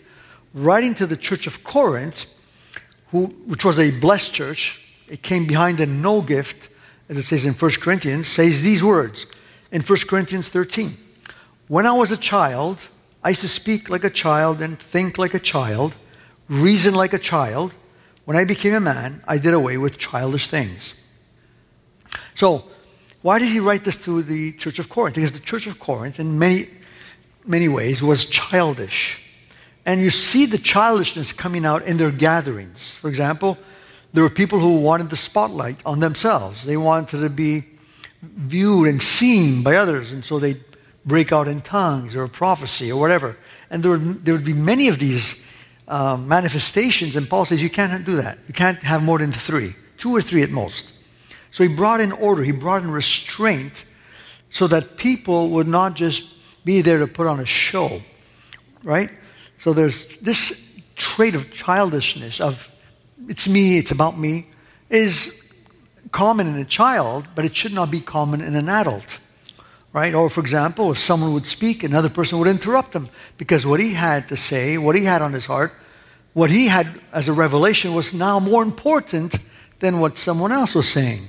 writing 0.54 0.94
to 0.96 1.06
the 1.06 1.16
church 1.16 1.46
of 1.46 1.62
Corinth, 1.62 2.26
who, 3.10 3.26
which 3.46 3.64
was 3.64 3.78
a 3.78 3.90
blessed 3.90 4.34
church, 4.34 4.84
it 5.08 5.22
came 5.22 5.46
behind 5.46 5.80
a 5.80 5.86
no 5.86 6.22
gift, 6.22 6.68
as 7.08 7.18
it 7.18 7.22
says 7.22 7.44
in 7.44 7.54
1 7.54 7.70
Corinthians, 7.80 8.28
says 8.28 8.62
these 8.62 8.82
words 8.82 9.26
in 9.72 9.82
1 9.82 9.98
Corinthians 10.08 10.48
13. 10.48 10.96
When 11.68 11.86
I 11.86 11.92
was 11.92 12.10
a 12.10 12.16
child, 12.16 12.78
I 13.22 13.30
used 13.30 13.42
to 13.42 13.48
speak 13.48 13.90
like 13.90 14.04
a 14.04 14.10
child 14.10 14.62
and 14.62 14.78
think 14.78 15.18
like 15.18 15.34
a 15.34 15.38
child, 15.38 15.94
reason 16.48 16.94
like 16.94 17.12
a 17.12 17.18
child. 17.18 17.74
When 18.24 18.36
I 18.36 18.44
became 18.44 18.74
a 18.74 18.80
man, 18.80 19.22
I 19.26 19.38
did 19.38 19.54
away 19.54 19.78
with 19.78 19.98
childish 19.98 20.46
things. 20.46 20.94
So, 22.34 22.64
why 23.22 23.38
did 23.38 23.48
he 23.48 23.60
write 23.60 23.84
this 23.84 24.02
to 24.04 24.22
the 24.22 24.52
church 24.52 24.78
of 24.78 24.88
Corinth? 24.88 25.16
Because 25.16 25.32
the 25.32 25.40
church 25.40 25.66
of 25.66 25.78
Corinth, 25.78 26.18
in 26.18 26.38
many, 26.38 26.68
many 27.50 27.68
ways, 27.68 28.02
was 28.02 28.24
childish. 28.26 29.18
And 29.84 30.00
you 30.00 30.10
see 30.10 30.46
the 30.46 30.58
childishness 30.58 31.32
coming 31.32 31.66
out 31.66 31.82
in 31.86 31.96
their 31.96 32.10
gatherings. 32.10 32.94
For 32.94 33.08
example, 33.08 33.58
there 34.12 34.22
were 34.22 34.30
people 34.30 34.58
who 34.58 34.80
wanted 34.80 35.10
the 35.10 35.16
spotlight 35.16 35.78
on 35.84 36.00
themselves. 36.00 36.64
They 36.64 36.76
wanted 36.76 37.20
to 37.20 37.28
be 37.28 37.64
viewed 38.22 38.88
and 38.88 39.02
seen 39.02 39.62
by 39.62 39.76
others, 39.76 40.12
and 40.12 40.24
so 40.24 40.38
they 40.38 40.60
break 41.06 41.32
out 41.32 41.48
in 41.48 41.60
tongues 41.62 42.14
or 42.14 42.28
prophecy 42.28 42.92
or 42.92 43.00
whatever. 43.00 43.36
And 43.70 43.82
there 43.82 43.92
would, 43.92 44.24
there 44.24 44.34
would 44.34 44.44
be 44.44 44.54
many 44.54 44.88
of 44.88 44.98
these 44.98 45.42
um, 45.88 46.28
manifestations, 46.28 47.16
and 47.16 47.28
Paul 47.28 47.44
says 47.44 47.62
you 47.62 47.70
can't 47.70 48.04
do 48.04 48.16
that. 48.16 48.38
You 48.46 48.54
can't 48.54 48.78
have 48.78 49.02
more 49.02 49.18
than 49.18 49.32
three, 49.32 49.74
two 49.96 50.14
or 50.14 50.22
three 50.22 50.42
at 50.42 50.50
most. 50.50 50.92
So 51.50 51.64
he 51.66 51.74
brought 51.74 52.00
in 52.00 52.12
order, 52.12 52.42
he 52.42 52.52
brought 52.52 52.82
in 52.82 52.90
restraint 52.90 53.84
so 54.50 54.66
that 54.66 54.96
people 54.96 55.50
would 55.50 55.66
not 55.66 55.94
just 55.94 56.29
be 56.64 56.80
there 56.80 56.98
to 56.98 57.06
put 57.06 57.26
on 57.26 57.40
a 57.40 57.46
show, 57.46 58.02
right? 58.84 59.10
So 59.58 59.72
there's 59.72 60.06
this 60.18 60.80
trait 60.96 61.34
of 61.34 61.52
childishness, 61.52 62.40
of 62.40 62.70
it's 63.28 63.48
me, 63.48 63.78
it's 63.78 63.90
about 63.90 64.18
me, 64.18 64.46
is 64.88 65.52
common 66.12 66.46
in 66.46 66.56
a 66.56 66.64
child, 66.64 67.28
but 67.34 67.44
it 67.44 67.54
should 67.54 67.72
not 67.72 67.90
be 67.90 68.00
common 68.00 68.40
in 68.40 68.54
an 68.54 68.68
adult 68.68 69.20
right? 69.92 70.14
Or, 70.14 70.30
for 70.30 70.40
example, 70.40 70.92
if 70.92 70.98
someone 70.98 71.32
would 71.32 71.46
speak, 71.46 71.82
another 71.82 72.08
person 72.08 72.38
would 72.38 72.48
interrupt 72.48 72.92
them 72.92 73.08
because 73.38 73.66
what 73.66 73.80
he 73.80 73.92
had 73.92 74.28
to 74.28 74.36
say, 74.36 74.78
what 74.78 74.96
he 74.96 75.04
had 75.04 75.22
on 75.22 75.32
his 75.32 75.46
heart, 75.46 75.72
what 76.32 76.50
he 76.50 76.68
had 76.68 77.00
as 77.12 77.28
a 77.28 77.32
revelation 77.32 77.94
was 77.94 78.14
now 78.14 78.38
more 78.38 78.62
important 78.62 79.36
than 79.80 79.98
what 79.98 80.16
someone 80.16 80.52
else 80.52 80.74
was 80.74 80.88
saying, 80.88 81.22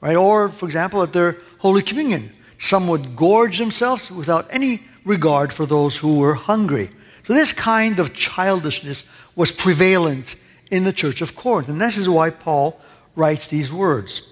right? 0.00 0.16
Or, 0.16 0.50
for 0.50 0.66
example, 0.66 1.02
at 1.02 1.12
their 1.12 1.38
Holy 1.58 1.82
Communion, 1.82 2.30
some 2.58 2.88
would 2.88 3.16
gorge 3.16 3.58
themselves 3.58 4.10
without 4.10 4.46
any 4.50 4.82
regard 5.04 5.52
for 5.52 5.66
those 5.66 5.96
who 5.96 6.18
were 6.18 6.34
hungry. 6.34 6.90
So, 7.24 7.34
this 7.34 7.52
kind 7.52 7.98
of 7.98 8.14
childishness 8.14 9.04
was 9.36 9.52
prevalent 9.52 10.36
in 10.70 10.84
the 10.84 10.92
church 10.92 11.20
of 11.20 11.36
Corinth. 11.36 11.68
And 11.68 11.80
this 11.80 11.96
is 11.96 12.08
why 12.08 12.30
Paul 12.30 12.80
writes 13.14 13.48
these 13.48 13.72
words 13.72 14.22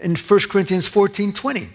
in 0.00 0.16
1 0.16 0.40
Corinthians 0.48 0.86
14 0.86 1.32
20 1.32 1.68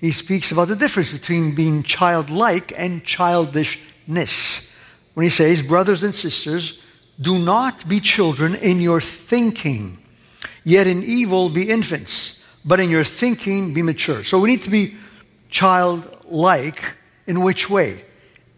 he 0.00 0.12
speaks 0.12 0.50
about 0.50 0.68
the 0.68 0.76
difference 0.76 1.12
between 1.12 1.54
being 1.54 1.82
childlike 1.82 2.72
and 2.76 3.04
childishness. 3.04 4.74
When 5.12 5.24
he 5.24 5.30
says, 5.30 5.62
Brothers 5.62 6.02
and 6.02 6.14
sisters, 6.14 6.80
do 7.20 7.38
not 7.38 7.86
be 7.86 8.00
children 8.00 8.54
in 8.54 8.80
your 8.80 9.02
thinking, 9.02 9.98
yet 10.64 10.86
in 10.86 11.04
evil 11.04 11.50
be 11.50 11.68
infants. 11.68 12.38
but 12.62 12.78
in 12.78 12.90
your 12.90 13.04
thinking, 13.04 13.72
be 13.72 13.80
mature. 13.82 14.22
So 14.22 14.38
we 14.38 14.50
need 14.50 14.64
to 14.64 14.70
be 14.70 14.94
childlike 15.50 16.94
in 17.26 17.40
which 17.40 17.68
way? 17.68 18.04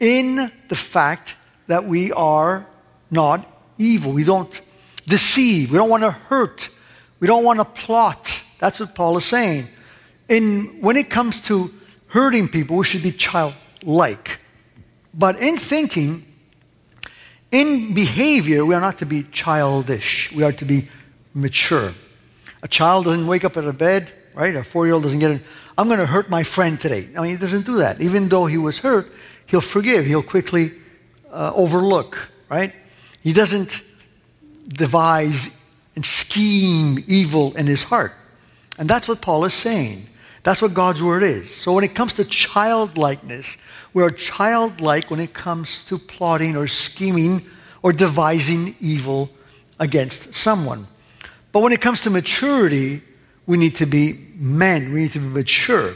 In 0.01 0.51
the 0.69 0.77
fact 0.77 1.37
that 1.67 1.85
we 1.85 2.13
are 2.13 2.67
not 3.11 3.47
evil. 3.79 4.13
We 4.13 4.25
don't 4.25 4.61
deceive. 5.07 5.71
We 5.71 5.79
don't 5.79 5.91
want 5.91 6.03
to 6.03 6.11
hurt. 6.11 6.69
We 7.21 7.27
don't 7.27 7.45
want 7.45 7.61
to 7.61 7.65
plot. 7.65 8.43
That's 8.59 8.81
what 8.81 8.95
Paul 8.95 9.17
is 9.17 9.25
saying. 9.25 9.69
In, 10.29 10.81
when 10.81 10.97
it 10.97 11.11
comes 11.11 11.41
to 11.43 11.73
hurting 12.09 12.49
people, 12.49 12.77
we 12.77 12.85
should 12.85 13.03
be 13.03 13.13
childlike. 13.13 14.39
But 15.15 15.41
in 15.41 15.59
thinking, 15.59 16.25
in 17.51 17.95
behavior, 17.95 18.65
we 18.65 18.75
are 18.75 18.81
not 18.81 18.99
to 18.99 19.07
be 19.07 19.25
childish. 19.25 20.33
We 20.33 20.43
are 20.43 20.53
to 20.53 20.65
be 20.65 20.89
mature. 21.35 21.93
A 22.63 22.69
child 22.69 23.05
doesn't 23.05 23.27
wake 23.27 23.45
up 23.45 23.57
out 23.57 23.65
of 23.65 23.77
bed, 23.77 24.11
right? 24.35 24.55
A 24.55 24.65
four 24.65 24.87
year 24.87 24.95
old 24.95 25.03
doesn't 25.03 25.19
get 25.19 25.41
I'm 25.77 25.87
going 25.87 25.99
to 25.99 26.07
hurt 26.07 26.29
my 26.29 26.43
friend 26.43 26.81
today. 26.81 27.09
I 27.17 27.23
mean, 27.23 27.31
he 27.33 27.37
doesn't 27.37 27.67
do 27.67 27.79
that. 27.79 28.01
Even 28.01 28.29
though 28.29 28.47
he 28.47 28.59
was 28.59 28.79
hurt, 28.79 29.11
he'll 29.47 29.61
forgive, 29.61 30.05
he'll 30.07 30.23
quickly 30.23 30.73
uh, 31.31 31.53
overlook, 31.55 32.29
right? 32.49 32.75
He 33.23 33.33
doesn't 33.33 33.83
devise 34.69 35.51
and 35.95 36.05
scheme 36.05 37.03
evil 37.07 37.55
in 37.57 37.67
his 37.67 37.83
heart. 37.83 38.13
And 38.79 38.89
that's 38.89 39.09
what 39.09 39.21
Paul 39.21 39.45
is 39.45 39.55
saying. 39.55 40.07
That's 40.43 40.61
what 40.61 40.75
God's 40.75 41.03
word 41.03 41.23
is. 41.23 41.55
So 41.55 41.73
when 41.73 41.85
it 41.85 41.95
comes 41.95 42.15
to 42.15 42.25
childlikeness, 42.25 43.57
we 43.95 44.03
are 44.03 44.11
childlike 44.11 45.11
when 45.11 45.21
it 45.21 45.35
comes 45.35 45.85
to 45.85 45.99
plotting 45.99 46.57
or 46.57 46.67
scheming 46.67 47.43
or 47.83 47.93
devising 47.93 48.75
evil 48.81 49.31
against 49.79 50.35
someone. 50.35 50.87
But 51.53 51.61
when 51.61 51.73
it 51.73 51.81
comes 51.81 52.03
to 52.03 52.11
maturity, 52.11 53.03
we 53.53 53.59
need 53.59 53.77
to 53.77 53.85
be 53.85 54.19
men. 54.37 54.95
We 54.95 55.03
need 55.03 55.13
to 55.13 55.19
be 55.19 55.27
mature. 55.27 55.93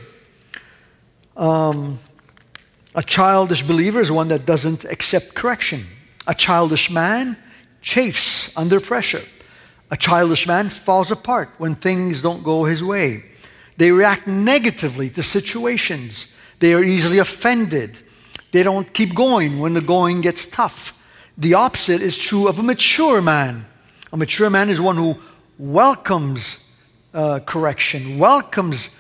Um, 1.39 1.99
a 2.95 3.03
childish 3.03 3.63
believer 3.63 3.99
is 3.99 4.13
one 4.13 4.29
that 4.29 4.45
doesn't 4.45 4.85
accept 4.85 5.35
correction. 5.35 5.87
A 6.27 6.35
childish 6.35 6.91
man 6.91 7.35
chafes 7.81 8.55
under 8.59 8.79
pressure. 8.79 9.23
A 9.91 9.97
childish 9.97 10.47
man 10.47 10.69
falls 10.69 11.11
apart 11.11 11.49
when 11.57 11.75
things 11.77 12.21
don't 12.21 12.43
go 12.43 12.65
his 12.65 12.85
way. 12.85 13.25
They 13.79 13.91
react 13.91 14.27
negatively 14.27 15.09
to 15.09 15.23
situations. 15.23 16.27
They 16.59 16.75
are 16.75 16.85
easily 16.85 17.21
offended. 17.21 17.97
They 18.53 18.65
don't 18.65 18.93
keep 18.93 19.15
going 19.15 19.61
when 19.61 19.73
the 19.73 19.81
going 19.81 20.21
gets 20.21 20.45
tough. 20.45 20.93
The 21.39 21.55
opposite 21.55 22.03
is 22.03 22.19
true 22.19 22.49
of 22.49 22.59
a 22.59 22.63
mature 22.63 23.23
man. 23.23 23.65
A 24.13 24.19
mature 24.19 24.51
man 24.51 24.69
is 24.69 24.79
one 24.79 24.99
who 24.99 25.17
welcomes 25.59 26.59
uh, 27.17 27.41
correction, 27.41 28.19
welcomes 28.19 28.91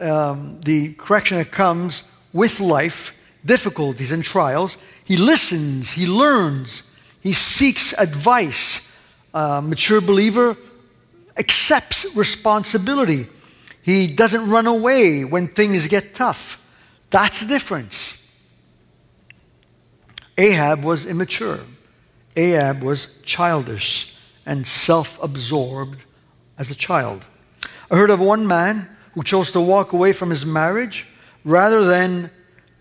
um, 0.00 0.58
the 0.62 0.94
correction 0.94 1.36
that 1.36 1.52
comes 1.52 2.04
with 2.32 2.58
life, 2.58 3.14
difficulties 3.44 4.10
and 4.10 4.24
trials. 4.24 4.76
He 5.04 5.16
listens, 5.18 5.90
he 5.90 6.06
learns, 6.06 6.82
he 7.20 7.32
seeks 7.32 7.92
advice. 7.92 8.82
A 9.34 9.60
mature 9.60 10.00
believer 10.00 10.56
accepts 11.36 12.06
responsibility. 12.16 13.26
He 13.82 14.06
doesn't 14.14 14.48
run 14.48 14.66
away 14.66 15.24
when 15.24 15.46
things 15.46 15.86
get 15.86 16.14
tough. 16.14 16.58
That's 17.10 17.40
the 17.40 17.46
difference. 17.46 18.26
Ahab 20.38 20.82
was 20.82 21.04
immature. 21.04 21.60
Ahab 22.34 22.82
was 22.82 23.08
childish 23.22 24.14
and 24.46 24.66
self 24.66 25.22
absorbed 25.22 26.04
as 26.58 26.70
a 26.70 26.74
child. 26.74 27.26
I 27.90 27.96
heard 27.96 28.10
of 28.10 28.20
one 28.20 28.46
man 28.46 28.88
who 29.14 29.22
chose 29.22 29.52
to 29.52 29.60
walk 29.60 29.92
away 29.92 30.12
from 30.12 30.30
his 30.30 30.44
marriage 30.44 31.06
rather 31.44 31.84
than 31.84 32.30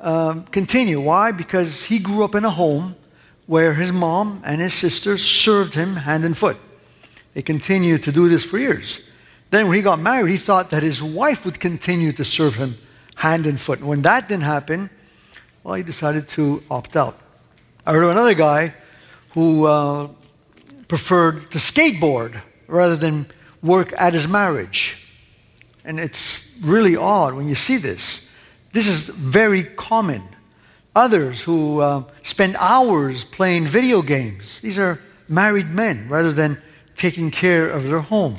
um, 0.01 0.45
continue. 0.45 0.99
Why? 0.99 1.31
Because 1.31 1.83
he 1.83 1.99
grew 1.99 2.23
up 2.23 2.33
in 2.33 2.43
a 2.43 2.49
home 2.49 2.95
where 3.45 3.73
his 3.73 3.91
mom 3.91 4.41
and 4.43 4.59
his 4.59 4.73
sister 4.73 5.17
served 5.17 5.75
him 5.75 5.95
hand 5.95 6.25
and 6.25 6.35
foot. 6.35 6.57
They 7.35 7.43
continued 7.43 8.03
to 8.03 8.11
do 8.11 8.27
this 8.27 8.43
for 8.43 8.57
years. 8.57 8.99
Then, 9.51 9.67
when 9.67 9.75
he 9.75 9.83
got 9.83 9.99
married, 9.99 10.31
he 10.31 10.37
thought 10.37 10.71
that 10.71 10.81
his 10.81 11.03
wife 11.03 11.45
would 11.45 11.59
continue 11.59 12.11
to 12.13 12.25
serve 12.25 12.55
him 12.55 12.77
hand 13.15 13.45
and 13.45 13.59
foot. 13.59 13.79
And 13.79 13.87
when 13.87 14.01
that 14.01 14.27
didn't 14.27 14.43
happen, 14.43 14.89
well, 15.63 15.75
he 15.75 15.83
decided 15.83 16.27
to 16.29 16.63
opt 16.71 16.95
out. 16.95 17.17
I 17.85 17.93
heard 17.93 18.03
of 18.03 18.09
another 18.09 18.33
guy 18.33 18.73
who 19.31 19.65
uh, 19.65 20.09
preferred 20.87 21.51
to 21.51 21.59
skateboard 21.59 22.41
rather 22.67 22.95
than 22.95 23.27
work 23.65 23.93
at 23.97 24.13
his 24.13 24.27
marriage. 24.27 24.97
And 25.83 25.99
it's 25.99 26.47
really 26.63 26.95
odd 26.95 27.33
when 27.33 27.47
you 27.47 27.55
see 27.55 27.77
this. 27.77 28.29
This 28.73 28.87
is 28.87 29.09
very 29.09 29.63
common. 29.63 30.21
Others 30.95 31.41
who 31.41 31.79
uh, 31.81 32.03
spend 32.23 32.55
hours 32.59 33.25
playing 33.25 33.67
video 33.67 34.01
games, 34.01 34.61
these 34.61 34.77
are 34.77 34.99
married 35.27 35.69
men 35.69 36.07
rather 36.09 36.31
than 36.31 36.61
taking 36.95 37.31
care 37.31 37.69
of 37.69 37.83
their 37.83 37.99
home. 37.99 38.37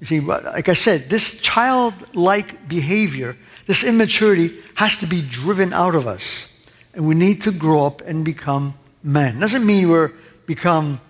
You 0.00 0.06
see, 0.06 0.20
like 0.20 0.68
I 0.68 0.74
said, 0.74 1.10
this 1.10 1.40
childlike 1.40 2.68
behavior, 2.68 3.36
this 3.66 3.82
immaturity 3.82 4.56
has 4.76 4.96
to 4.98 5.06
be 5.06 5.22
driven 5.22 5.72
out 5.72 5.94
of 5.94 6.06
us. 6.06 6.54
And 6.94 7.06
we 7.06 7.14
need 7.14 7.42
to 7.42 7.52
grow 7.52 7.84
up 7.84 8.00
and 8.02 8.24
become 8.24 8.74
men. 9.02 9.40
Doesn't 9.40 9.66
mean 9.66 9.88
we're 9.88 10.12
become 10.46 11.00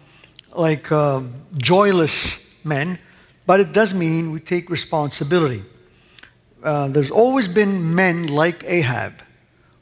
like 0.55 0.91
uh, 0.91 1.23
joyless 1.57 2.45
men, 2.65 2.99
but 3.49 3.61
it 3.61 3.73
does 3.73 3.95
mean 3.95 4.31
we 4.31 4.41
take 4.41 4.69
responsibility. 4.69 5.63
Uh, 6.63 6.89
there's 6.89 7.11
always 7.11 7.49
been 7.49 7.95
men 7.95 8.27
like 8.27 8.63
Ahab 8.65 9.23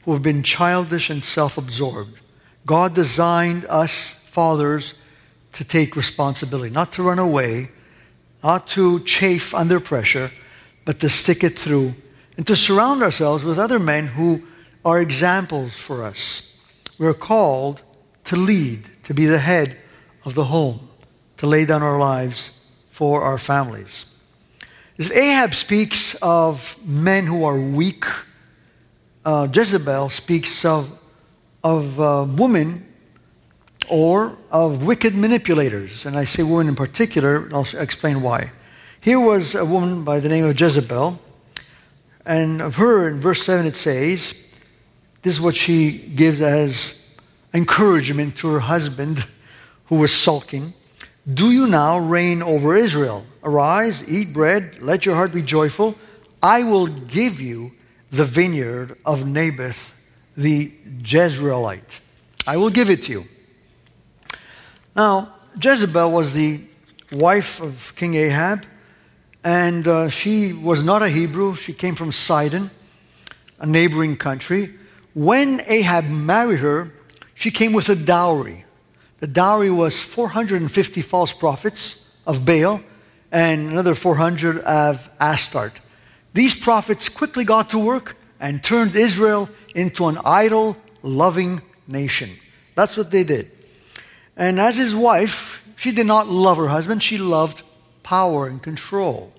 who 0.05 0.13
have 0.13 0.21
been 0.21 0.41
childish 0.41 1.09
and 1.09 1.21
self 1.21 1.57
absorbed. 1.57 2.21
God 2.65 2.95
designed 2.95 3.65
us 3.65 4.13
fathers 4.29 4.93
to 5.51 5.65
take 5.65 5.97
responsibility, 5.97 6.73
not 6.73 6.93
to 6.93 7.03
run 7.03 7.19
away, 7.19 7.69
not 8.41 8.67
to 8.67 9.01
chafe 9.01 9.53
under 9.53 9.81
pressure, 9.81 10.31
but 10.85 11.01
to 11.01 11.09
stick 11.09 11.43
it 11.43 11.59
through 11.59 11.93
and 12.37 12.47
to 12.47 12.55
surround 12.55 13.03
ourselves 13.03 13.43
with 13.43 13.59
other 13.59 13.79
men 13.79 14.07
who 14.07 14.43
are 14.85 15.01
examples 15.01 15.75
for 15.75 16.05
us. 16.05 16.55
We're 16.97 17.13
called 17.13 17.81
to 18.31 18.37
lead, 18.37 18.85
to 19.03 19.13
be 19.13 19.25
the 19.25 19.39
head 19.39 19.75
of 20.23 20.35
the 20.35 20.45
home, 20.45 20.87
to 21.35 21.47
lay 21.47 21.65
down 21.65 21.83
our 21.83 21.99
lives 21.99 22.51
for 22.97 23.21
our 23.21 23.37
families. 23.37 24.05
If 24.97 25.11
Ahab 25.11 25.53
speaks 25.53 26.15
of 26.19 26.75
men 26.83 27.27
who 27.27 27.43
are 27.43 27.59
weak, 27.59 28.05
uh, 29.23 29.47
Jezebel 29.53 30.09
speaks 30.09 30.65
of, 30.65 30.89
of 31.63 31.99
uh, 31.99 32.25
women 32.27 32.87
or 33.87 34.35
of 34.49 34.83
wicked 34.83 35.13
manipulators. 35.13 36.07
And 36.07 36.17
I 36.17 36.25
say 36.25 36.41
women 36.41 36.69
in 36.69 36.75
particular, 36.75 37.45
and 37.45 37.53
I'll 37.53 37.67
explain 37.77 38.23
why. 38.23 38.51
Here 38.99 39.19
was 39.19 39.53
a 39.53 39.63
woman 39.63 40.03
by 40.03 40.19
the 40.19 40.27
name 40.27 40.45
of 40.45 40.59
Jezebel, 40.59 41.19
and 42.25 42.63
of 42.63 42.77
her 42.77 43.09
in 43.09 43.19
verse 43.19 43.45
7 43.45 43.67
it 43.67 43.75
says, 43.75 44.33
this 45.21 45.33
is 45.33 45.39
what 45.39 45.55
she 45.55 45.99
gives 46.15 46.41
as 46.41 46.99
encouragement 47.53 48.37
to 48.37 48.47
her 48.47 48.59
husband 48.59 49.23
who 49.85 49.97
was 49.97 50.11
sulking. 50.11 50.73
Do 51.31 51.51
you 51.51 51.67
now 51.67 51.97
reign 51.99 52.41
over 52.41 52.75
Israel? 52.75 53.25
Arise, 53.43 54.03
eat 54.07 54.33
bread, 54.33 54.77
let 54.81 55.05
your 55.05 55.15
heart 55.15 55.33
be 55.33 55.41
joyful. 55.41 55.95
I 56.41 56.63
will 56.63 56.87
give 56.87 57.41
you 57.41 57.73
the 58.11 58.23
vineyard 58.23 58.97
of 59.05 59.27
Naboth 59.27 59.93
the 60.37 60.71
Jezreelite. 61.01 61.99
I 62.45 62.57
will 62.57 62.69
give 62.69 62.89
it 62.89 63.03
to 63.03 63.11
you. 63.11 63.25
Now, 64.95 65.33
Jezebel 65.61 66.11
was 66.11 66.33
the 66.33 66.61
wife 67.11 67.59
of 67.59 67.93
King 67.95 68.15
Ahab, 68.15 68.65
and 69.43 69.87
uh, 69.87 70.09
she 70.09 70.53
was 70.53 70.83
not 70.83 71.01
a 71.01 71.09
Hebrew. 71.09 71.55
She 71.55 71.73
came 71.73 71.95
from 71.95 72.11
Sidon, 72.11 72.69
a 73.59 73.65
neighboring 73.65 74.15
country. 74.15 74.75
When 75.13 75.61
Ahab 75.65 76.05
married 76.05 76.59
her, 76.59 76.93
she 77.33 77.49
came 77.49 77.73
with 77.73 77.89
a 77.89 77.95
dowry. 77.95 78.65
The 79.19 79.27
dowry 79.27 79.71
was 79.71 79.99
450 79.99 81.01
false 81.01 81.33
prophets 81.33 82.05
of 82.25 82.45
Baal 82.45 82.81
and 83.31 83.69
another 83.69 83.95
400 83.95 84.59
of 84.59 85.09
Astarte. 85.19 85.79
These 86.33 86.59
prophets 86.59 87.09
quickly 87.09 87.43
got 87.43 87.71
to 87.71 87.79
work 87.79 88.15
and 88.39 88.63
turned 88.63 88.95
Israel 88.95 89.49
into 89.73 90.07
an 90.07 90.19
idol 90.23 90.77
loving 91.01 91.61
nation. 91.87 92.29
That's 92.75 92.95
what 92.95 93.09
they 93.09 93.23
did. 93.23 93.49
And 94.35 94.59
as 94.59 94.77
his 94.77 94.95
wife, 94.95 95.63
she 95.75 95.91
did 95.91 96.05
not 96.05 96.27
love 96.27 96.57
her 96.57 96.67
husband, 96.67 97.01
she 97.01 97.17
loved 97.17 97.63
power 98.03 98.47
and 98.47 98.61
control. 98.61 99.33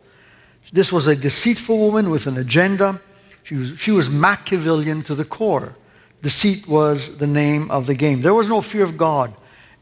This 0.72 0.92
was 0.92 1.06
a 1.06 1.14
deceitful 1.14 1.78
woman 1.78 2.10
with 2.10 2.26
an 2.26 2.36
agenda. 2.36 3.00
She 3.44 3.54
was, 3.54 3.78
she 3.78 3.92
was 3.92 4.10
Machiavellian 4.10 5.04
to 5.04 5.14
the 5.14 5.24
core. 5.24 5.76
Deceit 6.20 6.66
was 6.66 7.18
the 7.18 7.28
name 7.28 7.70
of 7.70 7.86
the 7.86 7.94
game. 7.94 8.22
There 8.22 8.34
was 8.34 8.48
no 8.48 8.60
fear 8.60 8.82
of 8.82 8.98
God 8.98 9.32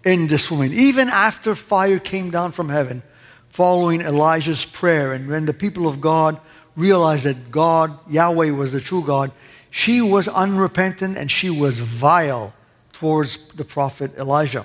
in 0.07 0.29
this 0.29 0.51
woman. 0.51 0.73
Even 0.73 1.09
after 1.11 1.55
fire 1.55 1.99
came 1.99 2.31
down 2.31 2.53
from 2.53 2.71
heaven 2.71 3.03
following 3.51 4.01
Elijah's 4.01 4.65
prayer. 4.65 5.13
And 5.13 5.29
when 5.29 5.45
the 5.45 5.53
people 5.53 5.89
of 5.89 6.01
God 6.01 6.41
realized 6.77 7.25
that 7.25 7.51
God, 7.51 7.99
Yahweh, 8.09 8.53
was 8.53 8.73
the 8.73 8.81
true 8.81 9.05
God, 9.05 9.33
she 9.71 10.01
was 10.01 10.29
unrepentant 10.29 11.19
and 11.19 11.31
she 11.31 11.51
was 11.51 11.79
vile 11.79 12.55
towards 12.93 13.37
the 13.57 13.65
prophet 13.65 14.17
Elijah. 14.17 14.65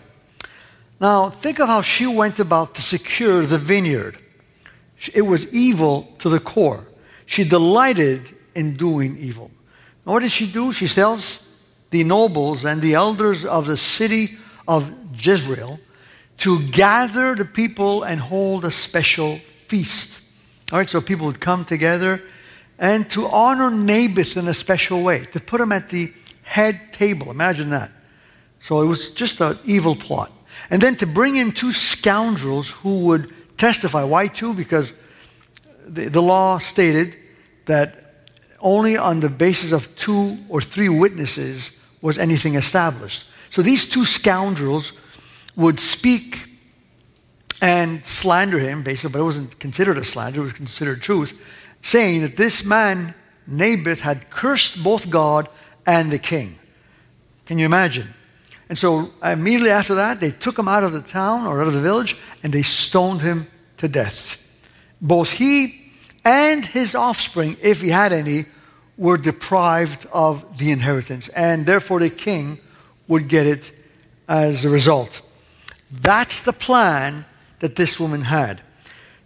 Now, 1.01 1.31
think 1.31 1.59
of 1.59 1.67
how 1.67 1.81
she 1.81 2.05
went 2.05 2.39
about 2.39 2.75
to 2.75 2.81
secure 2.81 3.45
the 3.45 3.57
vineyard. 3.57 4.19
It 5.13 5.23
was 5.23 5.51
evil 5.51 6.13
to 6.19 6.29
the 6.29 6.39
core. 6.39 6.85
She 7.25 7.43
delighted 7.43 8.21
in 8.53 8.77
doing 8.77 9.17
evil. 9.17 9.49
what 10.03 10.19
did 10.19 10.31
she 10.31 10.45
do? 10.51 10.71
She 10.71 10.87
tells 10.87 11.43
the 11.89 12.03
nobles 12.03 12.63
and 12.63 12.81
the 12.81 12.93
elders 12.93 13.43
of 13.43 13.65
the 13.65 13.77
city 13.77 14.37
of 14.67 15.00
Jezreel 15.25 15.79
to 16.39 16.65
gather 16.67 17.35
the 17.35 17.45
people 17.45 18.03
and 18.03 18.19
hold 18.19 18.65
a 18.65 18.71
special 18.71 19.37
feast. 19.37 20.21
All 20.71 20.79
right, 20.79 20.89
so 20.89 21.01
people 21.01 21.27
would 21.27 21.39
come 21.39 21.65
together 21.65 22.21
and 22.79 23.09
to 23.11 23.27
honor 23.27 23.69
Naboth 23.69 24.37
in 24.37 24.47
a 24.47 24.53
special 24.53 25.03
way, 25.03 25.25
to 25.33 25.39
put 25.39 25.61
him 25.61 25.71
at 25.71 25.89
the 25.89 26.11
head 26.41 26.93
table. 26.93 27.29
Imagine 27.29 27.69
that. 27.69 27.91
So 28.59 28.81
it 28.81 28.87
was 28.87 29.11
just 29.11 29.39
an 29.39 29.57
evil 29.65 29.95
plot. 29.95 30.31
And 30.69 30.81
then 30.81 30.95
to 30.97 31.05
bring 31.05 31.35
in 31.35 31.51
two 31.51 31.71
scoundrels 31.71 32.69
who 32.69 33.05
would 33.05 33.33
testify. 33.57 34.03
Why 34.03 34.27
two? 34.27 34.53
Because 34.53 34.93
the, 35.85 36.09
the 36.09 36.21
law 36.21 36.57
stated 36.57 37.15
that 37.65 38.25
only 38.59 38.97
on 38.97 39.19
the 39.19 39.29
basis 39.29 39.71
of 39.71 39.95
two 39.95 40.37
or 40.49 40.61
three 40.61 40.89
witnesses 40.89 41.71
was 42.01 42.17
anything 42.17 42.55
established. 42.55 43.25
So 43.49 43.61
these 43.61 43.87
two 43.87 44.05
scoundrels 44.05 44.93
would 45.55 45.79
speak 45.79 46.47
and 47.61 48.03
slander 48.05 48.57
him, 48.57 48.83
basically, 48.83 49.11
but 49.11 49.19
it 49.19 49.23
wasn't 49.23 49.59
considered 49.59 49.97
a 49.97 50.03
slander, 50.03 50.41
it 50.41 50.43
was 50.43 50.53
considered 50.53 51.01
truth, 51.01 51.33
saying 51.81 52.21
that 52.21 52.37
this 52.37 52.65
man, 52.65 53.13
Naboth, 53.45 54.01
had 54.01 54.29
cursed 54.29 54.83
both 54.83 55.09
God 55.09 55.47
and 55.85 56.11
the 56.11 56.19
king. 56.19 56.57
Can 57.45 57.59
you 57.59 57.65
imagine? 57.65 58.07
And 58.69 58.77
so 58.77 59.11
immediately 59.23 59.71
after 59.71 59.95
that, 59.95 60.21
they 60.21 60.31
took 60.31 60.57
him 60.57 60.67
out 60.67 60.83
of 60.83 60.93
the 60.93 61.01
town 61.01 61.45
or 61.45 61.61
out 61.61 61.67
of 61.67 61.73
the 61.73 61.81
village 61.81 62.15
and 62.41 62.53
they 62.53 62.63
stoned 62.63 63.21
him 63.21 63.47
to 63.77 63.87
death. 63.87 64.41
Both 65.01 65.31
he 65.31 65.91
and 66.23 66.63
his 66.63 66.95
offspring, 66.95 67.57
if 67.61 67.81
he 67.81 67.89
had 67.89 68.13
any, 68.13 68.45
were 68.97 69.17
deprived 69.17 70.05
of 70.13 70.57
the 70.57 70.71
inheritance. 70.71 71.27
And 71.29 71.65
therefore, 71.65 71.99
the 71.99 72.09
king 72.09 72.59
would 73.07 73.27
get 73.27 73.47
it 73.47 73.71
as 74.27 74.63
a 74.63 74.69
result. 74.69 75.21
That's 75.91 76.39
the 76.39 76.53
plan 76.53 77.25
that 77.59 77.75
this 77.75 77.99
woman 77.99 78.21
had. 78.21 78.61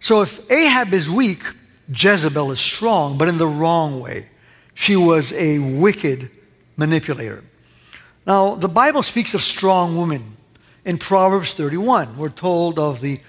So 0.00 0.22
if 0.22 0.50
Ahab 0.50 0.92
is 0.92 1.08
weak, 1.08 1.42
Jezebel 1.88 2.50
is 2.50 2.60
strong, 2.60 3.16
but 3.18 3.28
in 3.28 3.38
the 3.38 3.46
wrong 3.46 4.00
way. 4.00 4.28
She 4.74 4.96
was 4.96 5.32
a 5.32 5.58
wicked 5.58 6.30
manipulator. 6.76 7.44
Now, 8.26 8.56
the 8.56 8.68
Bible 8.68 9.02
speaks 9.02 9.34
of 9.34 9.42
strong 9.42 9.96
women. 9.96 10.36
In 10.84 10.98
Proverbs 10.98 11.54
31, 11.54 12.16
we're 12.16 12.28
told 12.28 12.78
of 12.78 13.00
the 13.00 13.20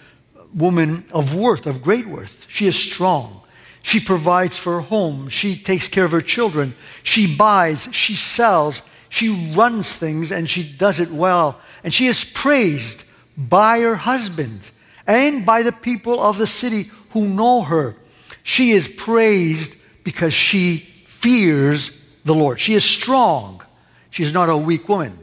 woman 0.53 1.05
of 1.11 1.33
worth, 1.35 1.65
of 1.65 1.81
great 1.81 2.07
worth. 2.07 2.45
She 2.49 2.67
is 2.67 2.77
strong. 2.77 3.41
She 3.81 3.99
provides 3.99 4.57
for 4.57 4.73
her 4.73 4.81
home. 4.81 5.29
She 5.29 5.55
takes 5.55 5.87
care 5.87 6.03
of 6.03 6.11
her 6.11 6.21
children. 6.21 6.75
She 7.03 7.35
buys. 7.35 7.87
She 7.91 8.15
sells. 8.15 8.81
She 9.09 9.53
runs 9.55 9.95
things 9.95 10.31
and 10.31 10.49
she 10.49 10.63
does 10.63 10.99
it 10.99 11.09
well. 11.09 11.61
And 11.83 11.93
she 11.93 12.07
is 12.07 12.23
praised 12.23 13.03
by 13.37 13.81
her 13.81 13.95
husband 13.95 14.59
and 15.05 15.45
by 15.45 15.63
the 15.63 15.71
people 15.71 16.19
of 16.19 16.37
the 16.37 16.47
city 16.47 16.89
who 17.11 17.27
know 17.27 17.61
her. 17.61 17.95
She 18.43 18.71
is 18.71 18.87
praised 18.87 19.75
because 20.03 20.33
she 20.33 20.77
fears 21.05 21.91
the 22.25 22.35
Lord. 22.35 22.59
She 22.59 22.73
is 22.73 22.83
strong. 22.83 23.61
She 24.09 24.23
is 24.23 24.33
not 24.33 24.49
a 24.49 24.57
weak 24.57 24.89
woman. 24.89 25.17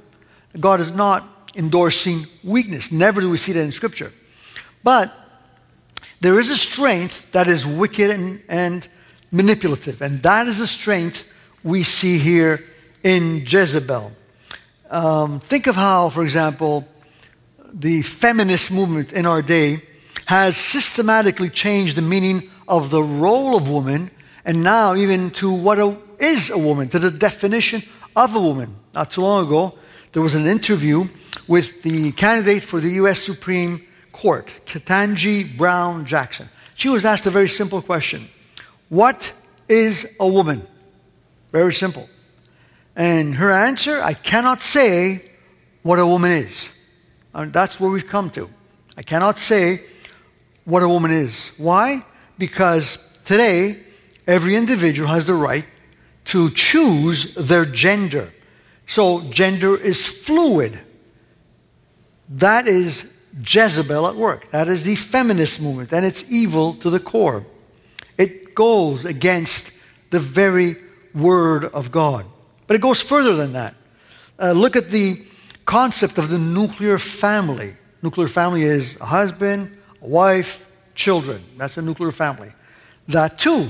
God 0.59 0.81
is 0.81 0.92
not 0.92 1.50
endorsing 1.57 2.27
weakness. 2.42 2.92
Never 2.92 3.20
do 3.20 3.31
we 3.31 3.38
see 3.38 3.53
that 3.53 3.61
in 3.61 3.72
Scripture. 3.72 4.12
But 4.83 5.12
there 6.20 6.38
is 6.38 6.50
a 6.50 6.57
strength 6.57 7.31
that 7.33 7.48
is 7.48 7.66
wicked 7.66 8.11
and, 8.11 8.42
and 8.48 8.87
manipulative, 9.31 10.00
and 10.00 10.22
that 10.22 10.46
is 10.46 10.61
a 10.61 10.66
strength 10.66 11.24
we 11.62 11.83
see 11.83 12.18
here 12.18 12.64
in 13.03 13.44
Jezebel. 13.46 14.12
Um, 14.90 15.40
think 15.40 15.66
of 15.66 15.74
how, 15.74 16.09
for 16.11 16.22
example, 16.22 16.87
the 17.74 18.02
feminist 18.02 18.70
movement 18.70 19.12
in 19.12 19.26
our 19.26 19.42
day 19.42 19.82
has 20.26 20.56
systematically 20.56 21.50
changed 21.50 21.96
the 21.96 22.02
meaning 22.02 22.50
of 22.68 22.90
the 22.90 23.02
role 23.02 23.56
of 23.56 23.68
woman 23.68 24.10
and 24.44 24.62
now 24.62 24.94
even 24.94 25.30
to 25.32 25.50
what 25.50 25.78
a, 25.78 25.96
is 26.18 26.50
a 26.50 26.58
woman, 26.58 26.88
to 26.90 26.98
the 26.98 27.10
definition 27.10 27.82
of 28.14 28.34
a 28.34 28.40
woman. 28.40 28.76
Not 28.94 29.10
too 29.10 29.22
long 29.22 29.46
ago, 29.46 29.76
there 30.12 30.22
was 30.22 30.34
an 30.34 30.46
interview 30.46 31.08
with 31.48 31.82
the 31.82 32.12
candidate 32.12 32.62
for 32.62 32.80
the 32.80 32.90
U.S. 32.90 33.20
Supreme 33.20 33.82
Court, 34.12 34.48
Ketanji 34.66 35.56
Brown 35.56 36.06
Jackson. 36.06 36.48
She 36.76 36.88
was 36.88 37.04
asked 37.04 37.26
a 37.26 37.30
very 37.30 37.48
simple 37.48 37.82
question 37.82 38.28
What 38.88 39.32
is 39.68 40.06
a 40.20 40.28
woman? 40.28 40.66
Very 41.50 41.74
simple. 41.74 42.08
And 42.94 43.34
her 43.34 43.50
answer, 43.50 44.00
I 44.00 44.14
cannot 44.14 44.62
say 44.62 45.22
what 45.82 45.98
a 45.98 46.06
woman 46.06 46.30
is. 46.30 46.68
And 47.35 47.53
that's 47.53 47.81
where 47.81 47.90
we've 47.90 48.07
come 48.07 48.31
to. 48.31 48.49
I 48.97 49.03
cannot 49.03 49.38
say 49.38 49.83
what 50.64 50.83
a 50.83 50.88
woman 50.88 51.11
is. 51.11 51.51
Why? 51.57 52.05
Because 52.38 52.99
today, 53.25 53.81
every 54.27 54.57
individual 54.57 55.09
has 55.09 55.27
the 55.27 55.35
right 55.35 55.64
to 56.27 56.51
choose 56.51 57.35
their 57.35 57.64
gender. 57.64 58.33
So, 58.87 59.20
gender 59.31 59.77
is 59.77 60.07
fluid. 60.07 60.79
That 62.29 62.66
is 62.66 63.11
Jezebel 63.47 64.07
at 64.07 64.14
work. 64.14 64.51
That 64.51 64.68
is 64.68 64.85
the 64.85 64.97
feminist 64.97 65.61
movement, 65.61 65.92
and 65.92 66.07
it's 66.07 66.25
evil 66.31 66.75
to 66.75 66.90
the 66.90 67.01
core. 67.01 67.44
It 68.16 68.55
goes 68.55 69.05
against 69.05 69.73
the 70.11 70.20
very 70.20 70.77
word 71.14 71.64
of 71.64 71.90
God. 71.90 72.27
But 72.66 72.77
it 72.77 72.81
goes 72.81 73.01
further 73.01 73.35
than 73.35 73.53
that. 73.53 73.75
Uh, 74.40 74.53
look 74.53 74.77
at 74.77 74.90
the 74.90 75.23
concept 75.64 76.18
of 76.18 76.31
the 76.31 76.38
nuclear 76.38 76.98
family. 76.98 77.74
Nuclear 78.03 78.29
family 78.29 78.62
is 78.62 78.96
a 79.00 79.07
husband, 79.07 79.77
a 80.03 80.09
wife, 80.09 80.66
children. 80.94 81.42
That's 81.57 81.77
a 81.77 81.83
nuclear 81.83 82.12
family. 82.12 82.53
That 83.09 83.38
too 83.38 83.68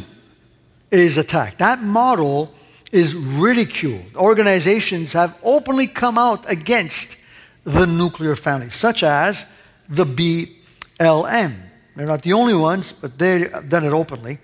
is 0.90 1.16
attacked. 1.16 1.59
That 1.59 1.80
model 1.83 2.54
is 2.92 3.14
ridiculed. 3.14 4.14
Organizations 4.16 5.12
have 5.12 5.37
openly 5.42 5.87
come 5.87 6.16
out 6.16 6.48
against 6.50 7.16
the 7.64 7.87
nuclear 7.87 8.37
family, 8.37 8.70
such 8.70 9.02
as 9.02 9.46
the 9.88 10.04
BLM. 10.04 11.54
They're 11.96 12.07
not 12.07 12.22
the 12.22 12.33
only 12.33 12.54
ones, 12.54 12.92
but 12.92 13.18
they've 13.18 13.50
done 13.68 13.85
it 13.85 13.92
openly. 13.92 14.38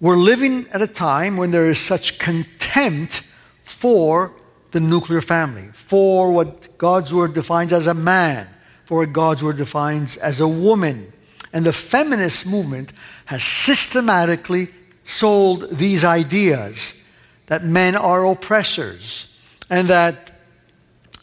We're 0.00 0.16
living 0.16 0.66
at 0.72 0.82
a 0.82 0.86
time 0.86 1.36
when 1.36 1.50
there 1.50 1.66
is 1.66 1.78
such 1.78 2.18
contempt 2.18 3.22
for 3.62 4.32
the 4.74 4.80
nuclear 4.80 5.20
family, 5.20 5.68
for 5.72 6.32
what 6.32 6.76
God's 6.76 7.14
word 7.14 7.32
defines 7.32 7.72
as 7.72 7.86
a 7.86 7.94
man, 7.94 8.48
for 8.84 8.98
what 8.98 9.12
God's 9.12 9.42
word 9.42 9.56
defines 9.56 10.16
as 10.16 10.40
a 10.40 10.48
woman. 10.48 11.12
And 11.52 11.64
the 11.64 11.72
feminist 11.72 12.44
movement 12.44 12.92
has 13.26 13.44
systematically 13.44 14.68
sold 15.04 15.70
these 15.70 16.04
ideas 16.04 17.00
that 17.46 17.62
men 17.62 17.94
are 17.94 18.26
oppressors 18.26 19.32
and 19.70 19.86
that 19.88 20.32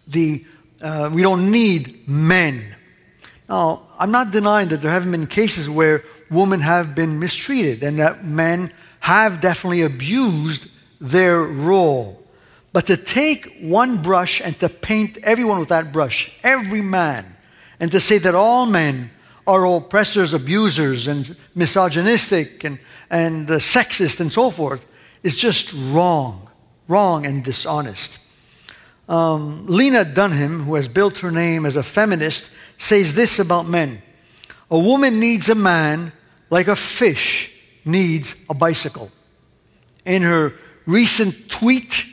the, 0.07 0.45
uh, 0.81 1.09
we 1.13 1.21
don't 1.21 1.51
need 1.51 2.07
men. 2.07 2.63
Now, 3.49 3.85
I'm 3.99 4.11
not 4.11 4.31
denying 4.31 4.69
that 4.69 4.81
there 4.81 4.91
haven't 4.91 5.11
been 5.11 5.27
cases 5.27 5.69
where 5.69 6.05
women 6.29 6.61
have 6.61 6.95
been 6.95 7.19
mistreated 7.19 7.83
and 7.83 7.99
that 7.99 8.23
men 8.23 8.71
have 9.01 9.41
definitely 9.41 9.81
abused 9.81 10.69
their 11.01 11.41
role. 11.41 12.20
But 12.73 12.87
to 12.87 12.97
take 12.97 13.59
one 13.59 14.01
brush 14.01 14.41
and 14.41 14.57
to 14.59 14.69
paint 14.69 15.17
everyone 15.23 15.59
with 15.59 15.69
that 15.69 15.91
brush, 15.91 16.31
every 16.43 16.81
man, 16.81 17.25
and 17.79 17.91
to 17.91 17.99
say 17.99 18.17
that 18.19 18.35
all 18.35 18.65
men 18.65 19.11
are 19.45 19.65
oppressors, 19.65 20.33
abusers, 20.33 21.07
and 21.07 21.35
misogynistic 21.55 22.63
and, 22.63 22.79
and 23.09 23.49
uh, 23.49 23.55
sexist 23.55 24.19
and 24.19 24.31
so 24.31 24.51
forth, 24.51 24.85
is 25.23 25.35
just 25.35 25.73
wrong. 25.91 26.49
Wrong 26.87 27.25
and 27.25 27.43
dishonest. 27.43 28.19
Um, 29.09 29.65
Lena 29.67 30.05
Dunham, 30.05 30.61
who 30.63 30.75
has 30.75 30.87
built 30.87 31.17
her 31.19 31.31
name 31.31 31.65
as 31.65 31.75
a 31.75 31.83
feminist, 31.83 32.51
says 32.77 33.13
this 33.13 33.39
about 33.39 33.67
men 33.67 34.01
A 34.69 34.79
woman 34.79 35.19
needs 35.19 35.49
a 35.49 35.55
man 35.55 36.13
like 36.49 36.67
a 36.67 36.75
fish 36.75 37.51
needs 37.83 38.35
a 38.49 38.53
bicycle. 38.53 39.11
In 40.05 40.21
her 40.21 40.53
recent 40.85 41.49
tweet, 41.49 42.05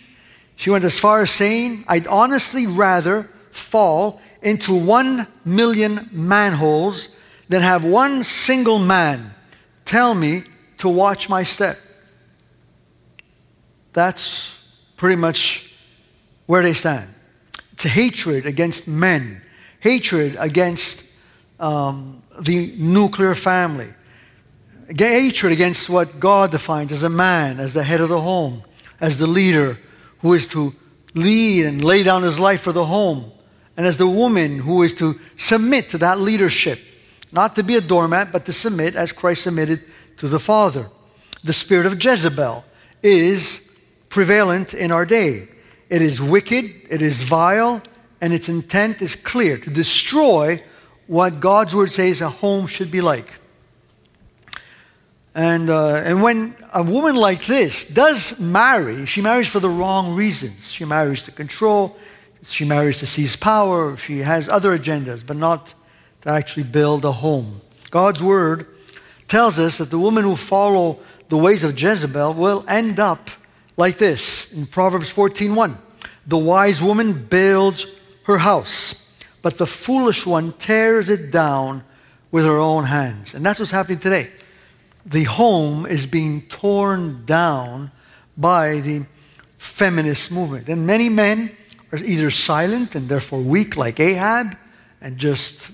she 0.58 0.70
went 0.70 0.82
as 0.82 0.98
far 0.98 1.22
as 1.22 1.30
saying, 1.30 1.84
I'd 1.86 2.08
honestly 2.08 2.66
rather 2.66 3.30
fall 3.52 4.20
into 4.42 4.74
one 4.74 5.28
million 5.44 6.10
manholes 6.10 7.10
than 7.48 7.62
have 7.62 7.84
one 7.84 8.24
single 8.24 8.80
man 8.80 9.32
tell 9.84 10.12
me 10.14 10.42
to 10.78 10.88
watch 10.88 11.28
my 11.28 11.44
step. 11.44 11.78
That's 13.92 14.52
pretty 14.96 15.14
much 15.14 15.76
where 16.46 16.64
they 16.64 16.74
stand. 16.74 17.08
It's 17.74 17.84
hatred 17.84 18.44
against 18.44 18.88
men, 18.88 19.40
hatred 19.78 20.34
against 20.40 21.04
um, 21.60 22.20
the 22.40 22.74
nuclear 22.76 23.36
family, 23.36 23.94
hatred 24.88 25.52
against 25.52 25.88
what 25.88 26.18
God 26.18 26.50
defines 26.50 26.90
as 26.90 27.04
a 27.04 27.08
man, 27.08 27.60
as 27.60 27.74
the 27.74 27.84
head 27.84 28.00
of 28.00 28.08
the 28.08 28.20
home, 28.20 28.64
as 29.00 29.18
the 29.18 29.28
leader 29.28 29.78
who 30.20 30.34
is 30.34 30.46
to 30.48 30.74
lead 31.14 31.64
and 31.64 31.84
lay 31.84 32.02
down 32.02 32.22
his 32.22 32.38
life 32.38 32.60
for 32.60 32.72
the 32.72 32.84
home, 32.84 33.32
and 33.76 33.86
as 33.86 33.96
the 33.96 34.08
woman 34.08 34.58
who 34.58 34.82
is 34.82 34.94
to 34.94 35.18
submit 35.36 35.90
to 35.90 35.98
that 35.98 36.18
leadership, 36.18 36.80
not 37.32 37.54
to 37.56 37.62
be 37.62 37.76
a 37.76 37.80
doormat, 37.80 38.32
but 38.32 38.46
to 38.46 38.52
submit 38.52 38.96
as 38.96 39.12
Christ 39.12 39.42
submitted 39.42 39.82
to 40.18 40.28
the 40.28 40.38
Father. 40.38 40.88
The 41.44 41.52
spirit 41.52 41.86
of 41.86 42.02
Jezebel 42.02 42.64
is 43.02 43.60
prevalent 44.08 44.74
in 44.74 44.90
our 44.90 45.06
day. 45.06 45.48
It 45.88 46.02
is 46.02 46.20
wicked, 46.20 46.64
it 46.90 47.02
is 47.02 47.22
vile, 47.22 47.82
and 48.20 48.32
its 48.32 48.48
intent 48.48 49.00
is 49.00 49.14
clear 49.14 49.58
to 49.58 49.70
destroy 49.70 50.62
what 51.06 51.40
God's 51.40 51.74
word 51.74 51.90
says 51.90 52.20
a 52.20 52.28
home 52.28 52.66
should 52.66 52.90
be 52.90 53.00
like. 53.00 53.32
And, 55.38 55.70
uh, 55.70 56.02
and 56.04 56.20
when 56.20 56.56
a 56.74 56.82
woman 56.82 57.14
like 57.14 57.46
this 57.46 57.84
does 57.84 58.40
marry, 58.40 59.06
she 59.06 59.20
marries 59.20 59.46
for 59.46 59.60
the 59.60 59.70
wrong 59.70 60.16
reasons. 60.16 60.72
She 60.72 60.84
marries 60.84 61.22
to 61.22 61.30
control, 61.30 61.96
she 62.42 62.64
marries 62.64 62.98
to 62.98 63.06
seize 63.06 63.36
power, 63.36 63.96
she 63.96 64.18
has 64.18 64.48
other 64.48 64.76
agendas, 64.76 65.24
but 65.24 65.36
not 65.36 65.72
to 66.22 66.30
actually 66.30 66.64
build 66.64 67.04
a 67.04 67.12
home. 67.12 67.60
God's 67.92 68.20
word 68.20 68.66
tells 69.28 69.60
us 69.60 69.78
that 69.78 69.90
the 69.90 69.98
women 70.00 70.24
who 70.24 70.34
follow 70.34 70.98
the 71.28 71.38
ways 71.38 71.62
of 71.62 71.80
Jezebel 71.80 72.34
will 72.34 72.64
end 72.66 72.98
up 72.98 73.30
like 73.76 73.96
this 73.96 74.52
in 74.52 74.66
Proverbs 74.66 75.08
14:1. 75.08 75.78
The 76.26 76.36
wise 76.36 76.82
woman 76.82 77.12
builds 77.12 77.86
her 78.24 78.38
house, 78.38 78.96
but 79.40 79.56
the 79.56 79.66
foolish 79.68 80.26
one 80.26 80.52
tears 80.58 81.08
it 81.08 81.30
down 81.30 81.84
with 82.32 82.44
her 82.44 82.58
own 82.58 82.86
hands. 82.86 83.34
And 83.34 83.46
that's 83.46 83.60
what's 83.60 83.70
happening 83.70 84.00
today. 84.00 84.30
The 85.08 85.24
home 85.24 85.86
is 85.86 86.06
being 86.06 86.42
torn 86.42 87.24
down 87.24 87.90
by 88.36 88.80
the 88.80 89.06
feminist 89.56 90.30
movement. 90.30 90.68
And 90.68 90.86
many 90.86 91.08
men 91.08 91.50
are 91.92 91.98
either 91.98 92.30
silent 92.30 92.94
and 92.94 93.08
therefore 93.08 93.40
weak 93.40 93.76
like 93.76 93.98
Ahab 94.00 94.56
and 95.00 95.16
just, 95.16 95.70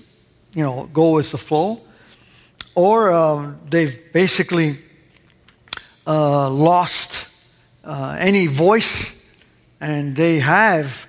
you 0.53 0.63
know, 0.63 0.89
go 0.93 1.11
with 1.11 1.31
the 1.31 1.37
flow, 1.37 1.81
or 2.75 3.11
um, 3.11 3.59
they've 3.69 4.11
basically 4.13 4.77
uh, 6.07 6.49
lost 6.49 7.27
uh, 7.83 8.15
any 8.19 8.47
voice 8.47 9.13
and 9.81 10.15
they 10.15 10.39
have 10.39 11.07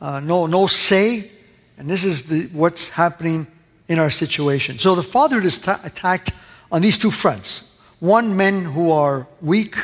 uh, 0.00 0.20
no, 0.20 0.46
no 0.46 0.66
say. 0.66 1.30
And 1.76 1.88
this 1.88 2.04
is 2.04 2.24
the, 2.24 2.42
what's 2.52 2.88
happening 2.88 3.46
in 3.88 3.98
our 3.98 4.10
situation. 4.10 4.78
So 4.78 4.94
the 4.94 5.02
father 5.02 5.40
is 5.40 5.58
ta- 5.58 5.80
attacked 5.82 6.30
on 6.70 6.82
these 6.82 6.98
two 6.98 7.10
fronts. 7.10 7.64
One, 8.00 8.36
men 8.36 8.64
who 8.64 8.90
are 8.90 9.26
weak, 9.40 9.76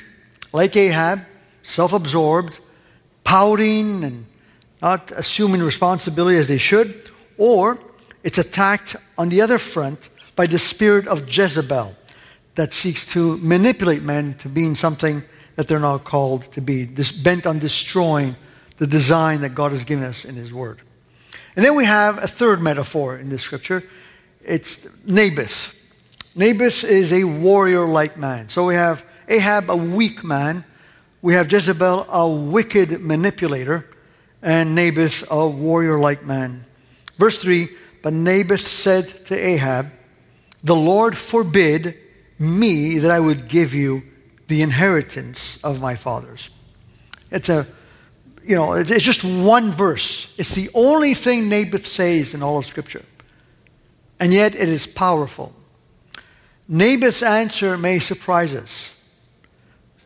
like 0.52 0.76
Ahab, 0.76 1.20
self 1.62 1.92
absorbed, 1.92 2.58
pouting, 3.24 4.04
and 4.04 4.26
not 4.82 5.12
assuming 5.12 5.62
responsibility 5.62 6.36
as 6.36 6.48
they 6.48 6.58
should. 6.58 7.10
Or 7.38 7.78
it's 8.22 8.38
attacked 8.38 8.96
on 9.16 9.28
the 9.28 9.40
other 9.40 9.58
front 9.58 10.08
by 10.36 10.46
the 10.46 10.58
spirit 10.58 11.06
of 11.06 11.28
Jezebel 11.28 11.94
that 12.54 12.72
seeks 12.72 13.06
to 13.12 13.36
manipulate 13.38 14.02
men 14.02 14.34
to 14.34 14.48
being 14.48 14.74
something 14.74 15.22
that 15.56 15.68
they're 15.68 15.78
not 15.78 16.04
called 16.04 16.50
to 16.52 16.60
be, 16.60 16.84
this 16.84 17.12
bent 17.12 17.46
on 17.46 17.58
destroying 17.58 18.36
the 18.78 18.86
design 18.86 19.42
that 19.42 19.54
God 19.54 19.72
has 19.72 19.84
given 19.84 20.04
us 20.04 20.24
in 20.24 20.34
His 20.34 20.52
Word. 20.52 20.80
And 21.56 21.64
then 21.64 21.74
we 21.74 21.84
have 21.84 22.22
a 22.22 22.26
third 22.26 22.62
metaphor 22.62 23.16
in 23.16 23.28
this 23.28 23.42
scripture. 23.42 23.82
It's 24.42 24.88
Naboth. 25.06 25.74
Naboth 26.40 26.85
is 26.85 27.12
a 27.12 27.24
warrior 27.24 27.85
like 27.85 28.16
man. 28.16 28.48
So 28.48 28.64
we 28.64 28.74
have 28.74 29.05
Ahab, 29.29 29.68
a 29.68 29.76
weak 29.76 30.24
man. 30.24 30.64
We 31.20 31.35
have 31.35 31.53
Jezebel, 31.53 32.07
a 32.09 32.26
wicked 32.26 33.03
manipulator. 33.03 33.87
And 34.40 34.74
Naboth, 34.74 35.22
a 35.31 35.46
warrior 35.46 35.98
like 35.98 36.24
man. 36.24 36.64
Verse 37.18 37.42
3 37.42 37.68
But 38.00 38.14
Naboth 38.14 38.66
said 38.66 39.26
to 39.26 39.37
Ahab, 39.37 39.92
The 40.64 40.74
Lord 40.74 41.18
forbid 41.18 41.98
me 42.38 43.00
that 43.00 43.11
I 43.11 43.20
would 43.20 43.46
give 43.46 43.74
you 43.74 44.03
the 44.48 44.62
inheritance 44.62 45.59
of 45.62 45.83
my 45.83 45.94
fathers. 45.94 46.48
It's 47.31 47.50
a 47.50 47.66
you 48.42 48.57
know, 48.57 48.72
it's 48.72 49.05
just 49.05 49.24
one 49.24 49.72
verse. 49.72 50.33
It's 50.38 50.55
the 50.55 50.70
only 50.72 51.12
thing 51.12 51.50
Naboth 51.50 51.87
says 51.87 52.33
in 52.33 52.42
all 52.42 52.57
of 52.57 52.64
Scripture. 52.64 53.05
And 54.18 54.33
yet 54.33 54.55
it 54.55 54.70
is 54.70 54.87
powerful. 54.87 55.55
Naboth's 56.70 57.22
answer 57.24 57.76
may 57.76 57.98
surprise 57.98 58.54
us. 58.54 58.90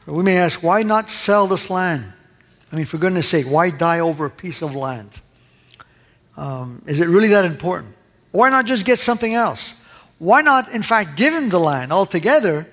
We 0.07 0.23
may 0.23 0.39
ask, 0.39 0.63
why 0.63 0.83
not 0.83 1.11
sell 1.11 1.47
this 1.47 1.69
land? 1.69 2.11
I 2.73 2.77
mean, 2.77 2.87
for 2.87 2.97
goodness 2.97 3.29
sake, 3.29 3.47
why 3.47 3.69
die 3.69 4.01
over 4.01 4.25
a 4.25 4.31
piece 4.31 4.63
of 4.63 4.75
land? 4.75 5.11
Um, 6.39 6.83
is 6.87 7.01
it 7.01 7.09
really 7.09 7.29
that 7.29 7.45
important? 7.45 7.95
Why 8.33 8.49
not 8.49 8.65
just 8.65 8.87
get 8.87 8.99
something 8.99 9.35
else? 9.35 9.75
Why 10.19 10.41
not, 10.41 10.73
in 10.73 10.83
fact, 10.83 11.17
give 11.17 11.35
him 11.35 11.51
the 11.51 11.61
land 11.61 11.93
altogether 11.93 12.67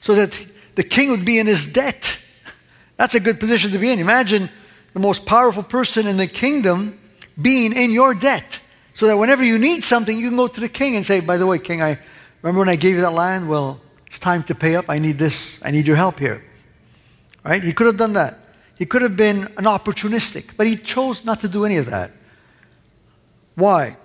so 0.00 0.14
that 0.14 0.38
the 0.76 0.84
king 0.84 1.10
would 1.10 1.24
be 1.24 1.40
in 1.40 1.48
his 1.48 1.66
debt? 1.66 2.18
That's 2.96 3.16
a 3.16 3.20
good 3.20 3.40
position 3.40 3.72
to 3.72 3.78
be 3.78 3.90
in. 3.90 3.98
Imagine 3.98 4.50
the 4.94 5.00
most 5.00 5.26
powerful 5.26 5.64
person 5.64 6.06
in 6.06 6.16
the 6.16 6.28
kingdom 6.28 6.98
being 7.40 7.72
in 7.72 7.90
your 7.90 8.14
debt. 8.14 8.60
So 8.94 9.08
that 9.08 9.16
whenever 9.16 9.42
you 9.42 9.58
need 9.58 9.82
something, 9.82 10.16
you 10.16 10.28
can 10.28 10.36
go 10.36 10.46
to 10.46 10.60
the 10.60 10.68
king 10.68 10.94
and 10.94 11.04
say, 11.04 11.20
By 11.20 11.38
the 11.38 11.46
way, 11.46 11.58
king, 11.58 11.82
I 11.82 11.98
remember 12.42 12.60
when 12.60 12.68
I 12.68 12.76
gave 12.76 12.96
you 12.96 13.00
that 13.02 13.12
land? 13.12 13.48
Well, 13.48 13.80
it's 14.06 14.18
time 14.18 14.42
to 14.44 14.54
pay 14.54 14.76
up. 14.76 14.86
I 14.88 14.98
need 14.98 15.18
this. 15.18 15.58
I 15.62 15.70
need 15.70 15.86
your 15.86 15.96
help 15.96 16.18
here. 16.18 16.44
Right? 17.44 17.62
He 17.62 17.72
could 17.72 17.86
have 17.86 17.96
done 17.96 18.12
that. 18.12 18.38
He 18.76 18.86
could 18.86 19.02
have 19.02 19.16
been 19.16 19.44
an 19.56 19.64
opportunistic, 19.64 20.56
but 20.56 20.66
he 20.66 20.76
chose 20.76 21.24
not 21.24 21.40
to 21.40 21.48
do 21.48 21.64
any 21.64 21.76
of 21.76 21.86
that. 21.86 22.10
Why? 23.54 23.96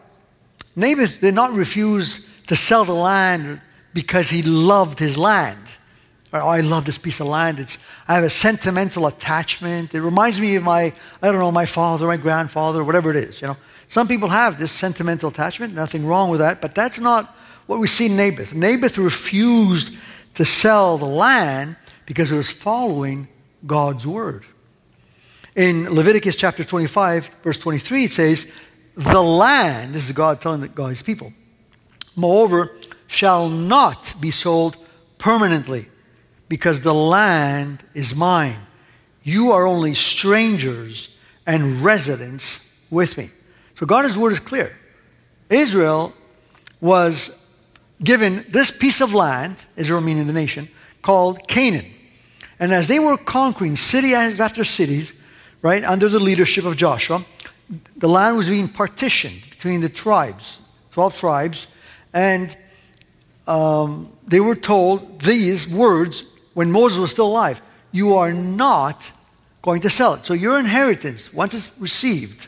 Naboth 0.76 1.22
did 1.22 1.34
not 1.34 1.54
refuse 1.54 2.26
to 2.48 2.56
sell 2.56 2.86
the 2.86 2.94
land 2.94 3.62
because 3.94 4.30
he 4.30 4.44
loved 4.44 5.00
his 5.00 5.18
land. 5.18 5.60
Oh, 6.34 6.48
I 6.48 6.62
love 6.62 6.86
this 6.86 6.98
piece 6.98 7.20
of 7.20 7.28
land. 7.28 7.60
It's, 7.60 7.78
I 8.08 8.16
have 8.16 8.24
a 8.24 8.30
sentimental 8.30 9.08
attachment. 9.08 9.96
It 9.96 10.02
reminds 10.02 10.40
me 10.40 10.56
of 10.56 10.64
my, 10.64 10.94
I 11.22 11.32
don't 11.32 11.40
know, 11.40 11.52
my 11.52 11.66
father, 11.66 12.06
my 12.06 12.18
grandfather, 12.18 12.84
whatever 12.84 13.10
it 13.10 13.16
is. 13.16 13.42
You 13.42 13.48
know, 13.48 13.58
some 13.88 14.08
people 14.08 14.30
have 14.30 14.60
this 14.60 14.72
sentimental 14.72 15.30
attachment. 15.30 15.74
Nothing 15.74 16.06
wrong 16.06 16.30
with 16.30 16.42
that, 16.42 16.62
but 16.62 16.76
that's 16.76 17.00
not 17.00 17.36
what 17.68 17.80
we 17.80 17.88
see 17.88 18.08
in 18.08 18.16
Naboth. 18.16 18.54
Naboth 18.54 18.98
refused 18.98 19.96
to 20.36 20.46
sell 20.46 20.98
the 20.98 21.06
land 21.06 21.76
because 22.06 22.32
it 22.32 22.36
was 22.36 22.50
following 22.50 23.28
God's 23.66 24.08
word. 24.08 24.46
In 25.56 25.94
Leviticus 25.94 26.36
chapter 26.36 26.64
25, 26.64 27.30
verse 27.44 27.58
23, 27.58 28.06
it 28.06 28.14
says, 28.14 28.50
"The 28.96 29.22
land, 29.22 29.94
this 29.94 30.06
is 30.06 30.12
God 30.12 30.42
telling 30.42 30.62
God's 30.74 31.02
people, 31.02 31.34
moreover, 32.16 32.72
shall 33.08 33.50
not 33.50 34.16
be 34.20 34.32
sold 34.32 34.78
permanently." 35.18 35.88
because 36.50 36.82
the 36.82 36.94
land 36.94 37.84
is 37.94 38.16
mine. 38.16 38.60
You 39.24 39.52
are 39.52 39.66
only 39.66 39.94
strangers 39.94 41.10
and 41.46 41.84
residents 41.84 42.66
with 42.90 43.18
me. 43.18 43.30
So 43.76 43.86
God's 43.86 44.18
word 44.18 44.34
is 44.34 44.40
clear. 44.40 44.76
Israel 45.50 46.14
was 46.80 47.37
given 48.04 48.46
this 48.50 48.72
piece 48.72 49.02
of 49.02 49.14
land, 49.14 49.56
Israel 49.76 50.02
meaning 50.02 50.28
the 50.28 50.34
nation, 50.34 50.70
called 51.02 51.48
Canaan. 51.48 51.86
And 52.60 52.74
as 52.74 52.88
they 52.88 53.00
were 53.00 53.18
conquering 53.18 53.76
city 53.76 54.14
after 54.14 54.64
city, 54.64 55.08
right, 55.62 55.84
under 55.84 56.10
the 56.10 56.20
leadership 56.20 56.66
of 56.66 56.76
Joshua, 56.76 57.26
the 57.96 58.10
land 58.10 58.38
was 58.38 58.48
being 58.48 58.70
partitioned 58.70 59.42
between 59.50 59.82
the 59.82 59.90
tribes, 59.90 60.60
12 60.92 61.18
tribes, 61.18 61.68
and 62.14 62.56
um, 63.48 64.12
they 64.28 64.40
were 64.40 64.56
told 64.56 65.22
these 65.22 65.68
words 65.68 66.24
when 66.54 66.72
Moses 66.72 66.98
was 66.98 67.12
still 67.12 67.28
alive, 67.28 67.62
you 67.92 68.16
are 68.16 68.34
not 68.34 69.12
going 69.62 69.82
to 69.82 69.90
sell 69.90 70.16
it. 70.16 70.26
So 70.26 70.34
your 70.34 70.60
inheritance, 70.60 71.32
once 71.34 71.54
it's 71.54 71.78
received, 71.80 72.48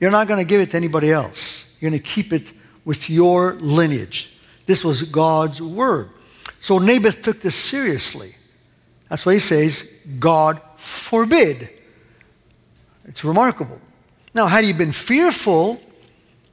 you're 0.00 0.10
not 0.10 0.28
going 0.28 0.40
to 0.40 0.48
give 0.48 0.60
it 0.60 0.70
to 0.72 0.76
anybody 0.76 1.10
else. 1.10 1.64
You're 1.80 1.90
going 1.90 2.02
to 2.02 2.08
keep 2.08 2.32
it 2.32 2.52
with 2.84 3.08
your 3.08 3.54
lineage. 3.54 4.35
This 4.66 4.84
was 4.84 5.02
God's 5.02 5.62
word. 5.62 6.10
So 6.60 6.78
Naboth 6.78 7.22
took 7.22 7.40
this 7.40 7.54
seriously. 7.54 8.34
That's 9.08 9.24
why 9.24 9.34
he 9.34 9.40
says, 9.40 9.88
God 10.18 10.60
forbid. 10.76 11.70
It's 13.04 13.24
remarkable. 13.24 13.80
Now, 14.34 14.46
had 14.46 14.64
he 14.64 14.72
been 14.72 14.92
fearful, 14.92 15.80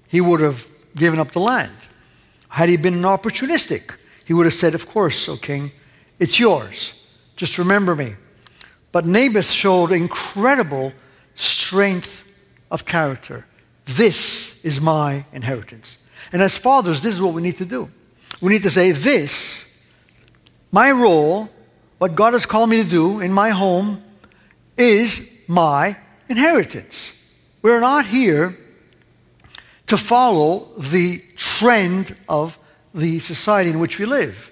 he 0.08 0.21
would 0.21 0.39
have 0.39 0.65
given 0.95 1.19
up 1.19 1.32
the 1.32 1.39
land. 1.39 1.76
Had 2.47 2.69
he 2.69 2.78
been 2.78 3.02
opportunistic, 3.02 3.95
he 4.26 4.34
would 4.34 4.45
have 4.45 4.54
said, 4.54 4.76
Of 4.76 4.88
course, 4.88 5.28
O 5.28 5.38
king, 5.38 5.71
it's 6.19 6.39
yours. 6.39 6.93
Just 7.36 7.58
remember 7.58 7.95
me. 7.95 8.13
But 8.91 9.06
Naboth 9.06 9.49
showed 9.49 9.91
incredible 9.91 10.93
strength 11.34 12.23
of 12.69 12.86
character. 12.86 13.45
This 13.86 14.63
is 14.63 14.80
my 14.80 15.26
inheritance. 15.34 15.97
And 16.32 16.41
as 16.41 16.58
fathers, 16.58 17.02
this 17.02 17.13
is 17.13 17.21
what 17.21 17.34
we 17.34 17.41
need 17.41 17.58
to 17.58 17.65
do. 17.65 17.89
We 18.43 18.51
need 18.51 18.63
to 18.63 18.69
say, 18.69 18.91
This, 18.91 19.65
my 20.69 20.91
role, 20.91 21.49
what 21.97 22.13
God 22.13 22.34
has 22.34 22.45
called 22.45 22.69
me 22.69 22.84
to 22.84 22.89
do 22.89 23.21
in 23.21 23.32
my 23.32 23.51
home, 23.51 24.03
is 24.75 25.32
my 25.47 25.95
inheritance. 26.27 27.17
We're 27.62 27.79
not 27.79 28.06
here 28.06 28.58
to 29.88 29.95
follow 29.95 30.71
the 30.77 31.23
trend 31.38 32.17
of 32.27 32.60
the 32.93 33.19
society 33.19 33.69
in 33.69 33.79
which 33.79 33.97
we 33.97 34.06
live. 34.06 34.51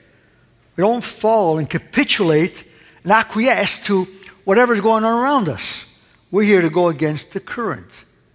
We 0.77 0.83
don't 0.83 1.03
fall 1.03 1.57
and 1.57 1.69
capitulate 1.69 2.63
and 3.03 3.11
acquiesce 3.11 3.85
to 3.87 4.07
whatever's 4.45 4.79
going 4.79 5.03
on 5.03 5.21
around 5.21 5.49
us. 5.49 6.01
We're 6.31 6.43
here 6.43 6.61
to 6.61 6.69
go 6.69 6.87
against 6.87 7.33
the 7.33 7.41
current. 7.41 7.91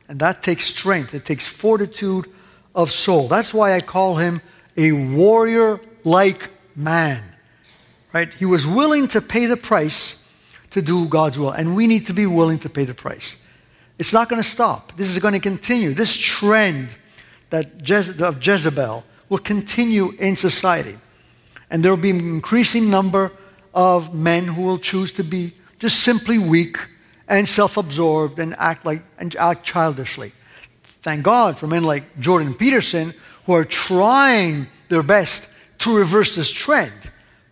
And 0.07 0.21
that 0.21 0.43
takes 0.43 0.67
strength, 0.67 1.15
it 1.15 1.25
takes 1.25 1.47
fortitude 1.47 2.31
of 2.75 2.93
soul. 2.93 3.27
That's 3.27 3.55
why 3.55 3.73
I 3.73 3.81
call 3.81 4.17
him 4.17 4.43
a 4.77 4.93
warrior 4.93 5.81
like 6.05 6.51
man. 6.75 7.23
Right? 8.13 8.33
He 8.33 8.45
was 8.45 8.67
willing 8.67 9.09
to 9.09 9.21
pay 9.21 9.47
the 9.47 9.57
price 9.57 10.23
to 10.71 10.83
do 10.83 11.07
God's 11.07 11.39
will, 11.39 11.51
and 11.51 11.75
we 11.77 11.87
need 11.87 12.07
to 12.07 12.13
be 12.13 12.27
willing 12.27 12.59
to 12.61 12.69
pay 12.69 12.85
the 12.85 12.95
price. 12.95 13.37
It's 13.99 14.13
not 14.13 14.29
going 14.29 14.43
to 14.43 14.49
stop. 14.49 14.97
This 14.97 15.09
is 15.09 15.19
going 15.19 15.35
to 15.35 15.41
continue. 15.41 15.95
This 15.95 16.15
trend 16.15 16.91
that 17.51 17.79
Jez- 17.79 18.21
of 18.21 18.47
Jezebel 18.47 19.05
will 19.29 19.39
continue 19.39 20.13
in 20.19 20.37
society. 20.37 20.99
And 21.71 21.83
there 21.83 21.91
will 21.91 22.03
be 22.03 22.11
an 22.11 22.21
increasing 22.21 22.91
number 22.91 23.33
of 23.75 24.15
men 24.15 24.47
who 24.47 24.63
will 24.63 24.79
choose 24.79 25.13
to 25.13 25.25
be 25.25 25.53
just 25.79 26.01
simply 26.01 26.39
weak 26.39 26.79
and 27.29 27.49
self-absorbed 27.49 28.39
and 28.39 28.55
act 28.59 28.87
like 28.87 29.03
and 29.19 29.35
act 29.37 29.65
childishly. 29.65 30.33
Thank 30.85 31.23
God 31.23 31.59
for 31.59 31.67
men 31.67 31.85
like 31.85 32.19
Jordan 32.21 32.55
Peterson 32.55 33.15
who 33.47 33.53
are 33.53 33.65
trying 33.65 34.67
their 34.89 35.03
best 35.03 35.49
to 35.79 35.97
reverse 35.97 36.35
this 36.35 36.51
trend. 36.51 36.93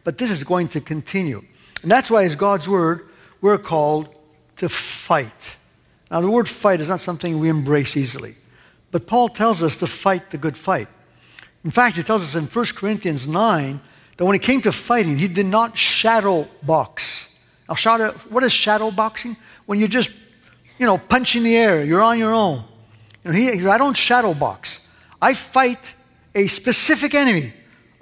But 0.03 0.19
this 0.19 0.31
is 0.31 0.45
going 0.45 0.69
to 0.69 0.81
continue. 0.81 1.43
And 1.83 1.91
that's 1.91 2.11
why, 2.11 2.25
as 2.25 2.37
God's 2.37 2.69
word, 2.69 3.09
we're 3.41 3.59
called 3.59 4.09
to 4.57 4.69
fight. 4.69 5.57
Now, 6.11 6.21
the 6.21 6.31
word 6.31 6.49
fight 6.49 6.81
is 6.81 6.89
not 6.89 7.01
something 7.01 7.39
we 7.39 7.49
embrace 7.49 7.97
easily. 7.97 8.37
But 8.91 9.07
Paul 9.07 9.29
tells 9.29 9.63
us 9.63 9.79
to 9.79 9.87
fight 9.87 10.31
the 10.31 10.39
good 10.39 10.57
fight. 10.57 10.89
In 11.65 11.71
fact, 11.71 11.97
he 11.97 12.03
tells 12.03 12.23
us 12.23 12.35
in 12.35 12.47
1 12.47 12.65
Corinthians 12.77 13.27
9 13.27 13.81
that 14.17 14.25
when 14.25 14.37
it 14.37 14.43
came 14.43 14.61
to 14.63 14.73
fighting, 14.73 15.19
he 15.19 15.29
did 15.29 15.47
not 15.47 15.77
shadow 15.77 16.49
box. 16.63 17.29
Now, 17.69 17.75
shadow, 17.75 18.13
what 18.29 18.45
is 18.45 18.53
shadow 18.53 18.91
boxing? 18.91 19.37
When 19.67 19.79
you're 19.79 19.89
just, 19.89 20.11
you 20.79 20.87
know, 20.87 20.99
punching 20.99 21.43
the 21.43 21.57
air, 21.57 21.85
you're 21.85 22.03
on 22.03 22.19
your 22.19 22.33
own. 22.35 22.65
You 23.25 23.33
know, 23.33 23.37
he, 23.37 23.67
I 23.67 23.79
don't 23.79 23.97
shadow 23.97 24.35
box. 24.35 24.81
I 25.25 25.33
fight 25.33 25.95
a 26.35 26.49
specific 26.49 27.15
enemy. 27.15 27.51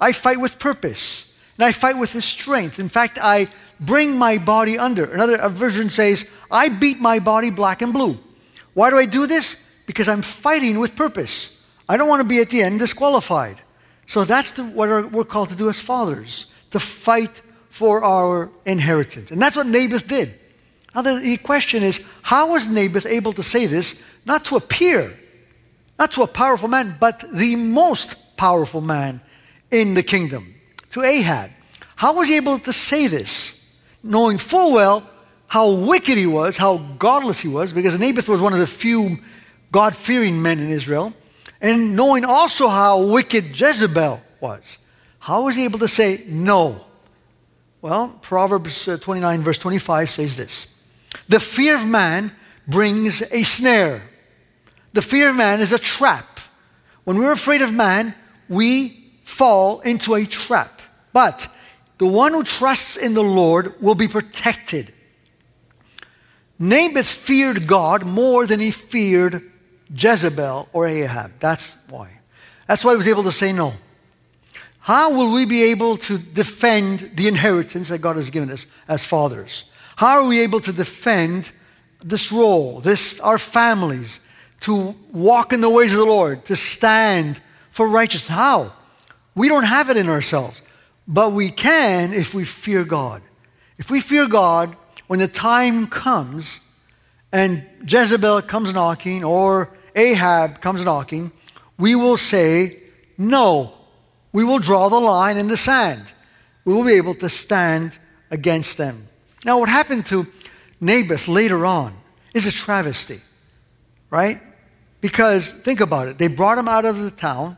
I 0.01 0.11
fight 0.11 0.41
with 0.41 0.59
purpose. 0.59 1.31
And 1.57 1.63
I 1.63 1.71
fight 1.71 1.97
with 1.97 2.11
his 2.11 2.25
strength. 2.25 2.79
In 2.79 2.89
fact, 2.89 3.17
I 3.21 3.47
bring 3.79 4.17
my 4.17 4.37
body 4.37 4.77
under. 4.77 5.05
Another 5.05 5.37
version 5.47 5.89
says, 5.89 6.25
I 6.51 6.67
beat 6.67 6.99
my 6.99 7.19
body 7.19 7.49
black 7.49 7.81
and 7.81 7.93
blue. 7.93 8.17
Why 8.73 8.89
do 8.89 8.97
I 8.97 9.05
do 9.05 9.25
this? 9.25 9.55
Because 9.85 10.09
I'm 10.09 10.21
fighting 10.21 10.79
with 10.79 10.97
purpose. 10.97 11.63
I 11.87 11.95
don't 11.95 12.09
want 12.09 12.19
to 12.19 12.27
be 12.27 12.41
at 12.41 12.49
the 12.49 12.61
end 12.61 12.79
disqualified. 12.79 13.61
So 14.05 14.25
that's 14.25 14.51
the, 14.51 14.65
what 14.65 15.09
we're 15.13 15.23
called 15.23 15.49
to 15.51 15.55
do 15.55 15.69
as 15.69 15.79
fathers, 15.79 16.47
to 16.71 16.79
fight 16.79 17.41
for 17.69 18.03
our 18.03 18.51
inheritance. 18.65 19.31
And 19.31 19.41
that's 19.41 19.55
what 19.55 19.67
Naboth 19.67 20.09
did. 20.09 20.37
Now, 20.93 21.03
the 21.03 21.37
question 21.37 21.83
is 21.83 22.03
how 22.21 22.51
was 22.51 22.67
Naboth 22.67 23.05
able 23.05 23.31
to 23.31 23.43
say 23.43 23.65
this, 23.65 24.03
not 24.25 24.43
to 24.45 24.57
appear, 24.57 25.17
not 26.03 26.11
to 26.11 26.21
a 26.21 26.27
powerful 26.27 26.67
man, 26.67 26.97
but 26.99 27.23
the 27.31 27.55
most 27.55 28.35
powerful 28.35 28.81
man 28.81 29.21
in 29.71 29.93
the 29.93 30.03
kingdom, 30.03 30.53
to 30.89 31.01
Ahab? 31.01 31.49
How 31.95 32.11
was 32.13 32.27
he 32.27 32.35
able 32.35 32.59
to 32.59 32.73
say 32.73 33.07
this, 33.07 33.57
knowing 34.03 34.37
full 34.37 34.73
well 34.73 35.09
how 35.47 35.71
wicked 35.71 36.17
he 36.17 36.25
was, 36.25 36.57
how 36.57 36.79
godless 36.99 37.39
he 37.39 37.47
was, 37.47 37.71
because 37.71 37.97
Naboth 37.97 38.27
was 38.27 38.41
one 38.41 38.51
of 38.51 38.59
the 38.59 38.67
few 38.67 39.17
God 39.71 39.95
fearing 39.95 40.41
men 40.41 40.59
in 40.59 40.71
Israel, 40.71 41.13
and 41.61 41.95
knowing 41.95 42.25
also 42.25 42.67
how 42.67 43.01
wicked 43.05 43.57
Jezebel 43.57 44.19
was? 44.41 44.77
How 45.19 45.45
was 45.45 45.55
he 45.55 45.63
able 45.63 45.79
to 45.79 45.87
say 45.87 46.25
no? 46.27 46.83
Well, 47.81 48.09
Proverbs 48.21 48.89
uh, 48.89 48.97
29, 48.97 49.41
verse 49.41 49.57
25 49.57 50.09
says 50.09 50.35
this 50.35 50.67
The 51.29 51.39
fear 51.39 51.75
of 51.75 51.85
man 51.85 52.33
brings 52.67 53.21
a 53.21 53.43
snare. 53.43 54.01
The 54.93 55.01
fear 55.01 55.29
of 55.29 55.35
man 55.35 55.59
is 55.61 55.73
a 55.73 55.79
trap. 55.79 56.39
When 57.03 57.17
we're 57.17 57.31
afraid 57.31 57.61
of 57.61 57.73
man, 57.73 58.15
we 58.47 59.11
fall 59.23 59.81
into 59.81 60.15
a 60.15 60.25
trap. 60.25 60.81
But 61.11 61.47
the 61.97 62.07
one 62.07 62.33
who 62.33 62.43
trusts 62.43 62.95
in 62.95 63.13
the 63.13 63.23
Lord 63.23 63.81
will 63.81 63.95
be 63.95 64.07
protected. 64.07 64.93
Naboth 66.59 67.07
feared 67.07 67.67
God 67.67 68.05
more 68.05 68.47
than 68.47 68.59
he 68.59 68.71
feared 68.71 69.51
Jezebel 69.93 70.69
or 70.71 70.87
Ahab. 70.87 71.31
That's 71.39 71.75
why. 71.89 72.19
That's 72.67 72.85
why 72.85 72.91
he 72.91 72.97
was 72.97 73.07
able 73.07 73.23
to 73.23 73.31
say 73.31 73.51
no. 73.51 73.73
How 74.79 75.13
will 75.13 75.33
we 75.33 75.45
be 75.45 75.63
able 75.63 75.97
to 75.97 76.17
defend 76.17 77.11
the 77.15 77.27
inheritance 77.27 77.89
that 77.89 77.99
God 77.99 78.17
has 78.17 78.29
given 78.29 78.51
us 78.51 78.65
as 78.87 79.03
fathers? 79.03 79.63
How 79.95 80.21
are 80.21 80.27
we 80.27 80.41
able 80.41 80.59
to 80.61 80.73
defend 80.73 81.51
this 82.03 82.31
role, 82.31 82.79
this 82.81 83.19
our 83.21 83.37
families, 83.37 84.19
to 84.63 84.95
walk 85.11 85.53
in 85.53 85.61
the 85.61 85.69
ways 85.69 85.91
of 85.91 85.99
the 85.99 86.05
Lord, 86.05 86.45
to 86.45 86.55
stand 86.55 87.41
for 87.71 87.87
righteousness? 87.87 88.35
How? 88.35 88.73
We 89.35 89.49
don't 89.49 89.63
have 89.63 89.89
it 89.89 89.97
in 89.97 90.09
ourselves, 90.09 90.61
but 91.07 91.31
we 91.31 91.51
can 91.51 92.13
if 92.13 92.33
we 92.33 92.45
fear 92.45 92.83
God. 92.83 93.21
If 93.77 93.89
we 93.89 93.99
fear 93.99 94.27
God, 94.27 94.75
when 95.07 95.19
the 95.19 95.27
time 95.27 95.87
comes 95.87 96.59
and 97.31 97.67
Jezebel 97.85 98.43
comes 98.43 98.73
knocking 98.73 99.23
or 99.23 99.69
Ahab 99.95 100.61
comes 100.61 100.83
knocking, 100.83 101.31
we 101.77 101.95
will 101.95 102.17
say, 102.17 102.79
No, 103.17 103.73
we 104.31 104.43
will 104.43 104.59
draw 104.59 104.89
the 104.89 104.99
line 104.99 105.37
in 105.37 105.47
the 105.47 105.57
sand. 105.57 106.03
We 106.63 106.73
will 106.73 106.85
be 106.85 106.93
able 106.93 107.15
to 107.15 107.29
stand 107.29 107.97
against 108.31 108.77
them. 108.77 109.07
Now, 109.43 109.59
what 109.59 109.69
happened 109.69 110.05
to 110.07 110.27
Naboth 110.79 111.27
later 111.27 111.65
on 111.65 111.93
is 112.33 112.45
a 112.45 112.51
travesty, 112.51 113.19
right? 114.09 114.41
Because 115.03 115.51
think 115.51 115.81
about 115.81 116.07
it. 116.07 116.17
They 116.17 116.27
brought 116.27 116.57
him 116.57 116.69
out 116.69 116.85
of 116.85 116.97
the 116.97 117.11
town 117.11 117.57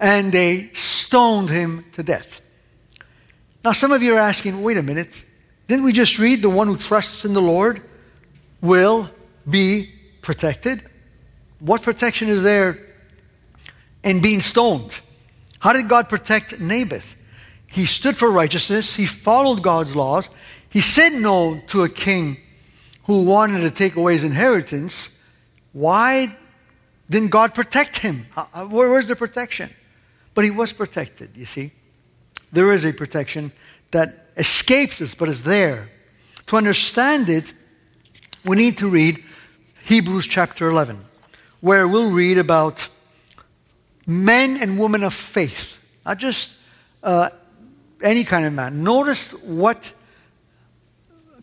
and 0.00 0.32
they 0.32 0.70
stoned 0.72 1.50
him 1.50 1.84
to 1.92 2.02
death. 2.02 2.40
Now, 3.62 3.72
some 3.72 3.92
of 3.92 4.02
you 4.02 4.16
are 4.16 4.18
asking, 4.18 4.62
wait 4.62 4.78
a 4.78 4.82
minute. 4.82 5.22
Didn't 5.68 5.84
we 5.84 5.92
just 5.92 6.18
read 6.18 6.40
the 6.40 6.48
one 6.48 6.66
who 6.68 6.78
trusts 6.78 7.26
in 7.26 7.34
the 7.34 7.42
Lord 7.42 7.82
will 8.62 9.10
be 9.48 9.90
protected? 10.22 10.82
What 11.60 11.82
protection 11.82 12.30
is 12.30 12.42
there 12.42 12.78
in 14.02 14.22
being 14.22 14.40
stoned? 14.40 14.98
How 15.58 15.74
did 15.74 15.90
God 15.90 16.08
protect 16.08 16.58
Naboth? 16.58 17.16
He 17.66 17.84
stood 17.84 18.16
for 18.16 18.30
righteousness, 18.30 18.96
he 18.96 19.04
followed 19.04 19.62
God's 19.62 19.94
laws, 19.94 20.26
he 20.70 20.80
said 20.80 21.12
no 21.12 21.60
to 21.66 21.82
a 21.82 21.88
king 21.90 22.38
who 23.04 23.24
wanted 23.24 23.60
to 23.60 23.70
take 23.70 23.94
away 23.94 24.14
his 24.14 24.24
inheritance. 24.24 25.14
Why 25.74 26.34
didn't 27.08 27.30
God 27.30 27.54
protect 27.54 27.98
him? 27.98 28.26
Where's 28.68 29.08
the 29.08 29.16
protection? 29.16 29.70
But 30.34 30.44
he 30.44 30.50
was 30.50 30.72
protected, 30.72 31.30
you 31.36 31.44
see. 31.44 31.72
There 32.52 32.72
is 32.72 32.84
a 32.84 32.92
protection 32.92 33.52
that 33.90 34.28
escapes 34.36 35.00
us, 35.00 35.14
but 35.14 35.28
is 35.28 35.42
there. 35.42 35.90
To 36.46 36.56
understand 36.56 37.28
it, 37.28 37.52
we 38.44 38.56
need 38.56 38.78
to 38.78 38.88
read 38.88 39.22
Hebrews 39.84 40.26
chapter 40.26 40.68
11, 40.68 41.04
where 41.60 41.86
we'll 41.86 42.10
read 42.10 42.38
about 42.38 42.88
men 44.06 44.56
and 44.60 44.78
women 44.78 45.02
of 45.02 45.14
faith, 45.14 45.78
not 46.04 46.18
just 46.18 46.50
uh, 47.02 47.30
any 48.02 48.24
kind 48.24 48.46
of 48.46 48.52
man. 48.52 48.82
Notice 48.82 49.32
what 49.42 49.92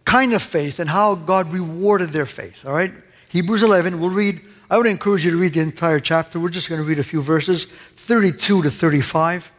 kind 0.06 0.34
of 0.34 0.42
faith 0.42 0.80
and 0.80 0.90
how 0.90 1.16
God 1.16 1.54
rewarded 1.54 2.12
their 2.12 2.26
faith. 2.26 2.66
All 2.66 2.74
right? 2.74 2.94
Hebrews 3.30 3.64
11, 3.64 4.00
we'll 4.00 4.10
read, 4.10 4.42
I 4.70 4.78
would 4.78 4.86
encourage 4.86 5.26
you 5.26 5.32
to 5.32 5.38
read 5.38 5.54
the 5.54 5.62
entire 5.62 6.00
chapter. 6.00 6.40
We're 6.40 6.50
just 6.50 6.70
going 6.70 6.80
to 6.80 6.88
read 6.88 7.00
a 7.00 7.04
few 7.04 7.22
verses, 7.22 7.66
32 7.96 8.64
to 8.64 8.72
35. 8.72 9.52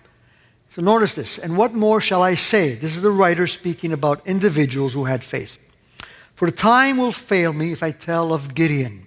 So 0.70 0.82
notice 0.82 1.16
this. 1.16 1.38
And 1.38 1.56
what 1.56 1.74
more 1.74 2.00
shall 2.00 2.22
I 2.22 2.36
say? 2.36 2.76
This 2.76 2.94
is 2.94 3.02
the 3.02 3.10
writer 3.10 3.48
speaking 3.48 3.92
about 3.92 4.24
individuals 4.26 4.92
who 4.92 5.04
had 5.04 5.24
faith. 5.24 5.58
For 6.36 6.46
the 6.46 6.56
time 6.56 6.96
will 6.96 7.12
fail 7.12 7.52
me 7.52 7.72
if 7.72 7.82
I 7.82 7.90
tell 7.90 8.32
of 8.32 8.54
Gideon, 8.54 9.06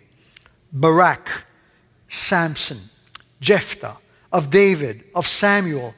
Barak, 0.73 1.45
Samson, 2.09 2.89
Jephthah, 3.39 3.97
of 4.31 4.51
David, 4.51 5.05
of 5.15 5.25
Samuel, 5.25 5.95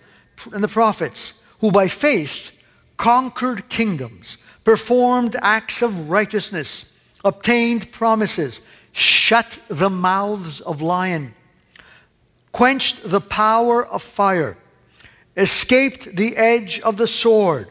and 0.54 0.64
the 0.64 0.68
prophets, 0.68 1.34
who 1.62 1.72
by 1.72 1.88
faith 1.88 2.52
conquered 2.98 3.70
kingdoms, 3.70 4.38
performed 4.64 5.36
acts 5.42 5.82
of 5.82 6.10
righteousness, 6.10 6.86
obtained 7.24 7.92
promises, 7.92 8.62
shut 8.96 9.60
the 9.68 9.90
mouths 9.90 10.62
of 10.62 10.82
lions, 10.82 11.34
quenched 12.54 13.10
the 13.10 13.20
power 13.20 13.86
of 13.86 14.02
fire, 14.02 14.58
escaped 15.36 16.16
the 16.16 16.38
edge 16.38 16.80
of 16.80 16.96
the 16.96 17.06
sword, 17.06 17.68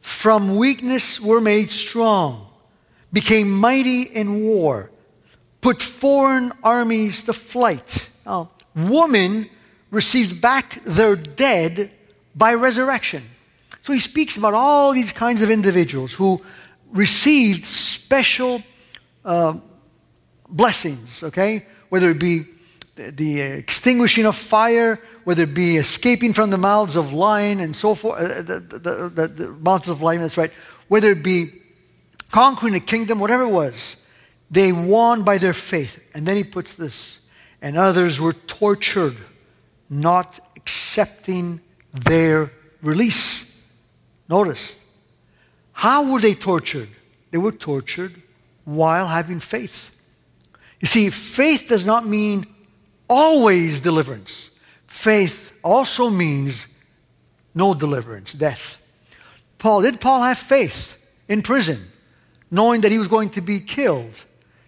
from 0.00 0.56
weakness 0.56 1.20
were 1.20 1.42
made 1.42 1.70
strong, 1.70 2.48
became 3.12 3.50
mighty 3.50 4.02
in 4.02 4.44
war, 4.44 4.90
put 5.60 5.82
foreign 5.82 6.50
armies 6.62 7.22
to 7.24 7.34
flight. 7.34 8.08
Now, 8.24 8.50
woman 8.74 9.50
received 9.90 10.40
back 10.40 10.82
their 10.86 11.16
dead 11.16 11.92
by 12.34 12.54
resurrection. 12.54 13.22
So 13.82 13.92
he 13.92 13.98
speaks 13.98 14.38
about 14.38 14.54
all 14.54 14.94
these 14.94 15.12
kinds 15.12 15.42
of 15.42 15.50
individuals 15.50 16.14
who 16.14 16.40
received 16.92 17.66
special 17.66 18.62
uh, 19.22 19.58
blessings, 20.52 21.22
okay? 21.22 21.66
Whether 21.88 22.10
it 22.10 22.20
be 22.20 22.44
the 22.94 23.40
extinguishing 23.40 24.26
of 24.26 24.36
fire, 24.36 25.00
whether 25.24 25.44
it 25.44 25.54
be 25.54 25.76
escaping 25.76 26.32
from 26.32 26.50
the 26.50 26.58
mouths 26.58 26.94
of 26.94 27.12
lion 27.12 27.60
and 27.60 27.74
so 27.74 27.94
forth, 27.94 28.20
uh, 28.20 28.42
the, 28.42 28.60
the, 28.60 29.08
the, 29.08 29.28
the, 29.28 29.48
mouths 29.48 29.88
of 29.88 30.02
lion, 30.02 30.20
that's 30.20 30.36
right, 30.36 30.52
whether 30.88 31.10
it 31.10 31.22
be 31.22 31.48
conquering 32.30 32.74
a 32.74 32.80
kingdom, 32.80 33.18
whatever 33.18 33.44
it 33.44 33.48
was, 33.48 33.96
they 34.50 34.72
won 34.72 35.22
by 35.22 35.38
their 35.38 35.54
faith. 35.54 35.98
And 36.14 36.26
then 36.26 36.36
he 36.36 36.44
puts 36.44 36.74
this, 36.74 37.18
and 37.62 37.78
others 37.78 38.20
were 38.20 38.34
tortured, 38.34 39.16
not 39.88 40.38
accepting 40.56 41.60
their 41.94 42.52
release. 42.82 43.66
Notice, 44.28 44.76
how 45.72 46.12
were 46.12 46.20
they 46.20 46.34
tortured? 46.34 46.88
They 47.30 47.38
were 47.38 47.52
tortured 47.52 48.20
while 48.64 49.08
having 49.08 49.40
faith. 49.40 49.90
You 50.82 50.88
see, 50.88 51.10
faith 51.10 51.68
does 51.68 51.86
not 51.86 52.06
mean 52.06 52.44
always 53.08 53.80
deliverance. 53.80 54.50
Faith 54.88 55.52
also 55.62 56.10
means 56.10 56.66
no 57.54 57.72
deliverance, 57.72 58.32
death. 58.32 58.78
Paul, 59.58 59.82
did 59.82 60.00
Paul 60.00 60.22
have 60.22 60.38
faith 60.38 60.96
in 61.28 61.40
prison, 61.40 61.86
knowing 62.50 62.80
that 62.80 62.90
he 62.90 62.98
was 62.98 63.06
going 63.06 63.30
to 63.30 63.40
be 63.40 63.60
killed, 63.60 64.12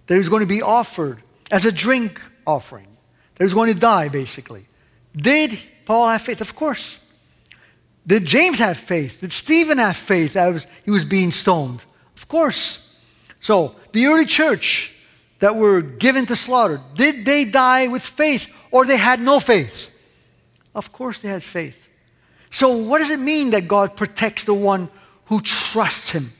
that 0.06 0.14
he 0.14 0.18
was 0.18 0.28
going 0.28 0.40
to 0.40 0.46
be 0.46 0.62
offered 0.62 1.20
as 1.50 1.64
a 1.64 1.72
drink 1.72 2.22
offering, 2.46 2.86
that 3.34 3.42
he 3.42 3.44
was 3.44 3.54
going 3.54 3.74
to 3.74 3.78
die, 3.78 4.08
basically? 4.08 4.66
Did 5.16 5.58
Paul 5.84 6.08
have 6.08 6.22
faith? 6.22 6.40
Of 6.40 6.54
course. 6.54 6.96
Did 8.06 8.24
James 8.24 8.60
have 8.60 8.76
faith? 8.76 9.20
Did 9.20 9.32
Stephen 9.32 9.78
have 9.78 9.96
faith 9.96 10.36
as 10.36 10.68
he 10.84 10.92
was 10.92 11.04
being 11.04 11.32
stoned? 11.32 11.82
Of 12.16 12.28
course. 12.28 12.86
So, 13.40 13.74
the 13.92 14.06
early 14.06 14.26
church 14.26 14.93
that 15.38 15.56
were 15.56 15.82
given 15.82 16.26
to 16.26 16.36
slaughter, 16.36 16.80
did 16.94 17.24
they 17.24 17.44
die 17.44 17.88
with 17.88 18.02
faith 18.02 18.50
or 18.70 18.84
they 18.86 18.96
had 18.96 19.20
no 19.20 19.40
faith? 19.40 19.90
Of 20.74 20.92
course 20.92 21.20
they 21.20 21.28
had 21.28 21.42
faith. 21.42 21.88
So, 22.50 22.76
what 22.76 22.98
does 22.98 23.10
it 23.10 23.18
mean 23.18 23.50
that 23.50 23.66
God 23.66 23.96
protects 23.96 24.44
the 24.44 24.54
one 24.54 24.88
who 25.26 25.40
trusts 25.40 26.10
him? 26.10 26.32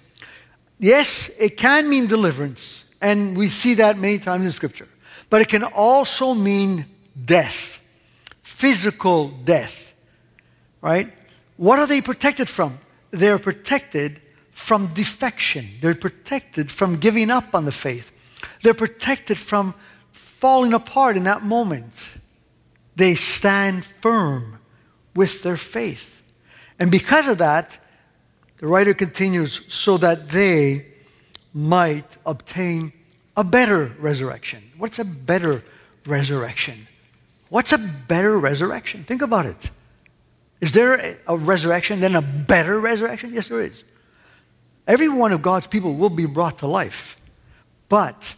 Yes, 0.78 1.30
it 1.38 1.56
can 1.56 1.88
mean 1.88 2.06
deliverance, 2.06 2.84
and 3.00 3.36
we 3.36 3.48
see 3.48 3.74
that 3.74 3.98
many 3.98 4.18
times 4.18 4.44
in 4.44 4.52
Scripture. 4.52 4.88
But 5.30 5.40
it 5.40 5.48
can 5.48 5.64
also 5.64 6.34
mean 6.34 6.86
death, 7.24 7.80
physical 8.42 9.28
death, 9.28 9.94
right? 10.80 11.12
What 11.56 11.78
are 11.78 11.86
they 11.86 12.00
protected 12.00 12.48
from? 12.48 12.78
They're 13.10 13.38
protected 13.38 14.20
from 14.50 14.88
defection. 14.94 15.68
They're 15.80 15.94
protected 15.94 16.70
from 16.70 16.98
giving 16.98 17.30
up 17.30 17.54
on 17.54 17.64
the 17.64 17.72
faith. 17.72 18.10
They're 18.64 18.72
protected 18.72 19.38
from 19.38 19.74
falling 20.10 20.72
apart 20.72 21.18
in 21.18 21.24
that 21.24 21.42
moment. 21.42 21.92
They 22.96 23.14
stand 23.14 23.84
firm 23.84 24.58
with 25.14 25.42
their 25.42 25.58
faith. 25.58 26.22
And 26.78 26.90
because 26.90 27.28
of 27.28 27.38
that, 27.38 27.78
the 28.56 28.66
writer 28.66 28.94
continues, 28.94 29.60
so 29.72 29.98
that 29.98 30.30
they 30.30 30.86
might 31.52 32.06
obtain 32.24 32.94
a 33.36 33.44
better 33.44 33.92
resurrection. 33.98 34.62
What's 34.78 34.98
a 34.98 35.04
better 35.04 35.62
resurrection? 36.06 36.86
What's 37.50 37.72
a 37.72 37.78
better 37.78 38.38
resurrection? 38.38 39.04
Think 39.04 39.20
about 39.20 39.44
it. 39.44 39.70
Is 40.62 40.72
there 40.72 41.18
a 41.26 41.36
resurrection, 41.36 42.00
then 42.00 42.16
a 42.16 42.22
better 42.22 42.80
resurrection? 42.80 43.34
Yes, 43.34 43.48
there 43.48 43.60
is. 43.60 43.84
Every 44.86 45.10
one 45.10 45.32
of 45.32 45.42
God's 45.42 45.66
people 45.66 45.94
will 45.96 46.08
be 46.08 46.24
brought 46.24 46.60
to 46.60 46.66
life. 46.66 47.18
But 47.90 48.33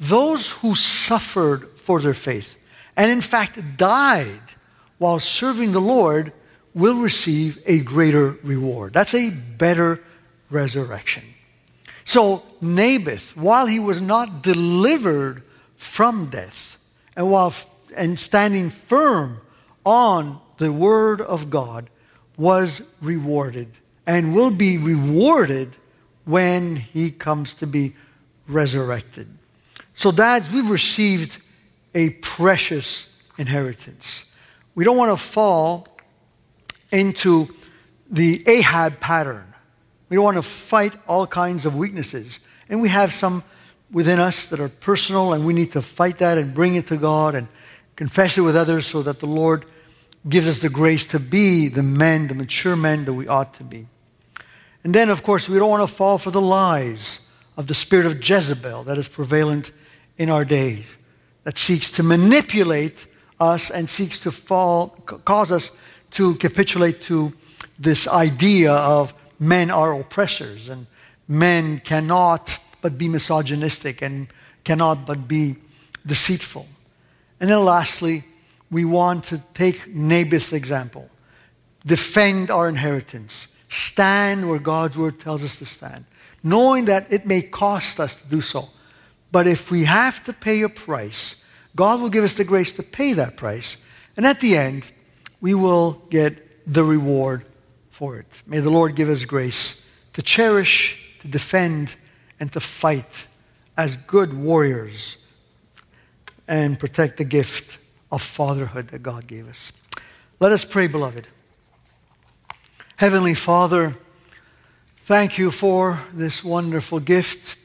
those 0.00 0.50
who 0.50 0.74
suffered 0.74 1.68
for 1.78 2.00
their 2.00 2.14
faith, 2.14 2.56
and 2.96 3.10
in 3.10 3.20
fact 3.20 3.58
died 3.76 4.40
while 4.98 5.20
serving 5.20 5.72
the 5.72 5.80
Lord, 5.80 6.32
will 6.74 6.96
receive 6.96 7.62
a 7.66 7.80
greater 7.80 8.30
reward. 8.42 8.92
That's 8.92 9.14
a 9.14 9.30
better 9.30 10.02
resurrection. 10.50 11.22
So, 12.04 12.42
Naboth, 12.60 13.36
while 13.36 13.66
he 13.66 13.78
was 13.78 14.00
not 14.00 14.42
delivered 14.42 15.42
from 15.76 16.30
death, 16.30 16.76
and 17.16 17.30
while 17.30 17.54
and 17.96 18.18
standing 18.18 18.70
firm 18.70 19.40
on 19.84 20.40
the 20.58 20.72
Word 20.72 21.20
of 21.20 21.50
God 21.50 21.90
was 22.36 22.82
rewarded 23.00 23.68
and 24.06 24.34
will 24.34 24.50
be 24.50 24.78
rewarded 24.78 25.76
when 26.24 26.76
he 26.76 27.10
comes 27.10 27.54
to 27.54 27.66
be 27.66 27.94
resurrected. 28.46 29.37
So, 29.98 30.12
dads, 30.12 30.48
we've 30.52 30.70
received 30.70 31.42
a 31.92 32.10
precious 32.10 33.08
inheritance. 33.36 34.26
We 34.76 34.84
don't 34.84 34.96
want 34.96 35.10
to 35.10 35.16
fall 35.16 35.88
into 36.92 37.52
the 38.08 38.48
Ahab 38.48 39.00
pattern. 39.00 39.52
We 40.08 40.14
don't 40.14 40.22
want 40.24 40.36
to 40.36 40.44
fight 40.44 40.94
all 41.08 41.26
kinds 41.26 41.66
of 41.66 41.74
weaknesses. 41.74 42.38
And 42.68 42.80
we 42.80 42.88
have 42.90 43.12
some 43.12 43.42
within 43.90 44.20
us 44.20 44.46
that 44.46 44.60
are 44.60 44.68
personal, 44.68 45.32
and 45.32 45.44
we 45.44 45.52
need 45.52 45.72
to 45.72 45.82
fight 45.82 46.18
that 46.18 46.38
and 46.38 46.54
bring 46.54 46.76
it 46.76 46.86
to 46.86 46.96
God 46.96 47.34
and 47.34 47.48
confess 47.96 48.38
it 48.38 48.42
with 48.42 48.54
others 48.54 48.86
so 48.86 49.02
that 49.02 49.18
the 49.18 49.26
Lord 49.26 49.64
gives 50.28 50.46
us 50.46 50.60
the 50.60 50.68
grace 50.68 51.06
to 51.06 51.18
be 51.18 51.66
the 51.66 51.82
men, 51.82 52.28
the 52.28 52.34
mature 52.34 52.76
men 52.76 53.04
that 53.06 53.14
we 53.14 53.26
ought 53.26 53.52
to 53.54 53.64
be. 53.64 53.88
And 54.84 54.94
then, 54.94 55.10
of 55.10 55.24
course, 55.24 55.48
we 55.48 55.58
don't 55.58 55.70
want 55.70 55.88
to 55.88 55.92
fall 55.92 56.18
for 56.18 56.30
the 56.30 56.40
lies 56.40 57.18
of 57.56 57.66
the 57.66 57.74
spirit 57.74 58.06
of 58.06 58.24
Jezebel 58.24 58.84
that 58.84 58.96
is 58.96 59.08
prevalent 59.08 59.72
in 60.18 60.30
our 60.30 60.44
days, 60.44 60.84
that 61.44 61.56
seeks 61.56 61.90
to 61.92 62.02
manipulate 62.02 63.06
us 63.40 63.70
and 63.70 63.88
seeks 63.88 64.18
to 64.20 64.30
fall, 64.30 64.88
cause 65.24 65.50
us 65.52 65.70
to 66.10 66.34
capitulate 66.36 67.00
to 67.02 67.32
this 67.78 68.08
idea 68.08 68.72
of 68.72 69.14
men 69.38 69.70
are 69.70 69.98
oppressors 69.98 70.68
and 70.68 70.86
men 71.28 71.80
cannot 71.80 72.58
but 72.80 72.98
be 72.98 73.08
misogynistic 73.08 74.02
and 74.02 74.28
cannot 74.64 75.06
but 75.06 75.28
be 75.28 75.56
deceitful. 76.06 76.66
And 77.40 77.48
then 77.48 77.64
lastly, 77.64 78.24
we 78.70 78.84
want 78.84 79.24
to 79.24 79.40
take 79.54 79.94
Naboth's 79.94 80.52
example. 80.52 81.08
Defend 81.86 82.50
our 82.50 82.68
inheritance. 82.68 83.48
Stand 83.68 84.48
where 84.48 84.58
God's 84.58 84.98
word 84.98 85.20
tells 85.20 85.44
us 85.44 85.58
to 85.58 85.66
stand, 85.66 86.04
knowing 86.42 86.86
that 86.86 87.12
it 87.12 87.26
may 87.26 87.42
cost 87.42 88.00
us 88.00 88.14
to 88.16 88.26
do 88.28 88.40
so. 88.40 88.68
But 89.30 89.46
if 89.46 89.70
we 89.70 89.84
have 89.84 90.24
to 90.24 90.32
pay 90.32 90.62
a 90.62 90.68
price, 90.68 91.36
God 91.76 92.00
will 92.00 92.08
give 92.08 92.24
us 92.24 92.34
the 92.34 92.44
grace 92.44 92.72
to 92.74 92.82
pay 92.82 93.12
that 93.14 93.36
price. 93.36 93.76
And 94.16 94.26
at 94.26 94.40
the 94.40 94.56
end, 94.56 94.90
we 95.40 95.54
will 95.54 96.02
get 96.10 96.72
the 96.72 96.84
reward 96.84 97.44
for 97.90 98.18
it. 98.18 98.26
May 98.46 98.60
the 98.60 98.70
Lord 98.70 98.94
give 98.94 99.08
us 99.08 99.24
grace 99.24 99.82
to 100.14 100.22
cherish, 100.22 101.16
to 101.20 101.28
defend, 101.28 101.94
and 102.40 102.52
to 102.52 102.60
fight 102.60 103.26
as 103.76 103.96
good 103.96 104.32
warriors 104.32 105.16
and 106.48 106.78
protect 106.78 107.18
the 107.18 107.24
gift 107.24 107.78
of 108.10 108.22
fatherhood 108.22 108.88
that 108.88 109.02
God 109.02 109.26
gave 109.26 109.48
us. 109.48 109.72
Let 110.40 110.52
us 110.52 110.64
pray, 110.64 110.86
beloved. 110.86 111.26
Heavenly 112.96 113.34
Father, 113.34 113.96
thank 115.02 115.38
you 115.38 115.50
for 115.50 116.00
this 116.12 116.42
wonderful 116.42 117.00
gift. 117.00 117.57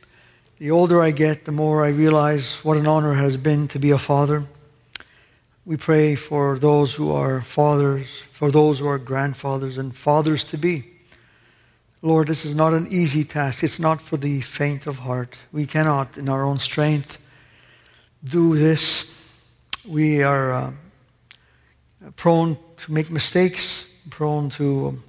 The 0.64 0.72
older 0.72 1.01
I 1.01 1.11
get, 1.11 1.43
the 1.43 1.51
more 1.51 1.84
I 1.84 1.89
realize 1.89 2.53
what 2.64 2.78
an 2.78 2.88
honor 2.88 3.11
it 3.11 3.18
has 3.18 3.36
been 3.36 3.68
to 3.68 3.80
be 3.80 3.91
a 3.91 3.97
father. 3.97 4.45
We 5.66 5.76
pray 5.76 6.16
for 6.16 6.57
those 6.57 6.93
who 6.93 7.11
are 7.11 7.41
fathers, 7.41 8.07
for 8.32 8.49
those 8.49 8.80
who 8.80 8.88
are 8.88 8.97
grandfathers 8.97 9.78
and 9.78 9.93
fathers 9.93 10.45
to 10.45 10.57
be. 10.57 10.86
Lord, 12.01 12.30
this 12.30 12.45
is 12.45 12.55
not 12.55 12.72
an 12.72 12.88
easy 12.89 13.26
task. 13.26 13.61
It's 13.61 13.78
not 13.78 14.01
for 14.01 14.16
the 14.16 14.39
faint 14.39 14.88
of 14.88 14.99
heart. 14.99 15.36
We 15.51 15.66
cannot, 15.66 16.16
in 16.18 16.30
our 16.30 16.45
own 16.45 16.59
strength, 16.59 17.18
do 18.24 18.55
this 18.55 19.11
we 19.86 20.24
are 20.24 20.53
uh, 20.53 20.72
prone 22.16 22.57
to 22.78 22.93
make 22.93 23.11
mistakes, 23.11 23.86
prone 24.09 24.49
to 24.51 24.88
um, 24.88 25.03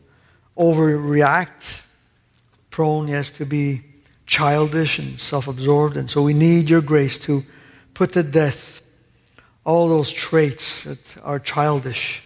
overreact, 0.59 1.78
prone, 2.70 3.07
yes, 3.07 3.30
to 3.30 3.46
be 3.46 3.93
childish 4.27 4.99
and 4.99 5.18
self 5.18 5.49
absorbed. 5.49 5.97
And 5.97 6.11
so 6.11 6.22
we 6.22 6.35
need 6.35 6.68
your 6.68 6.81
grace 6.81 7.18
to 7.20 7.45
put 7.95 8.12
to 8.12 8.22
death 8.22 8.83
all 9.64 9.89
those 9.89 10.12
traits 10.12 10.85
that 10.85 11.16
are 11.22 11.39
childish. 11.39 12.22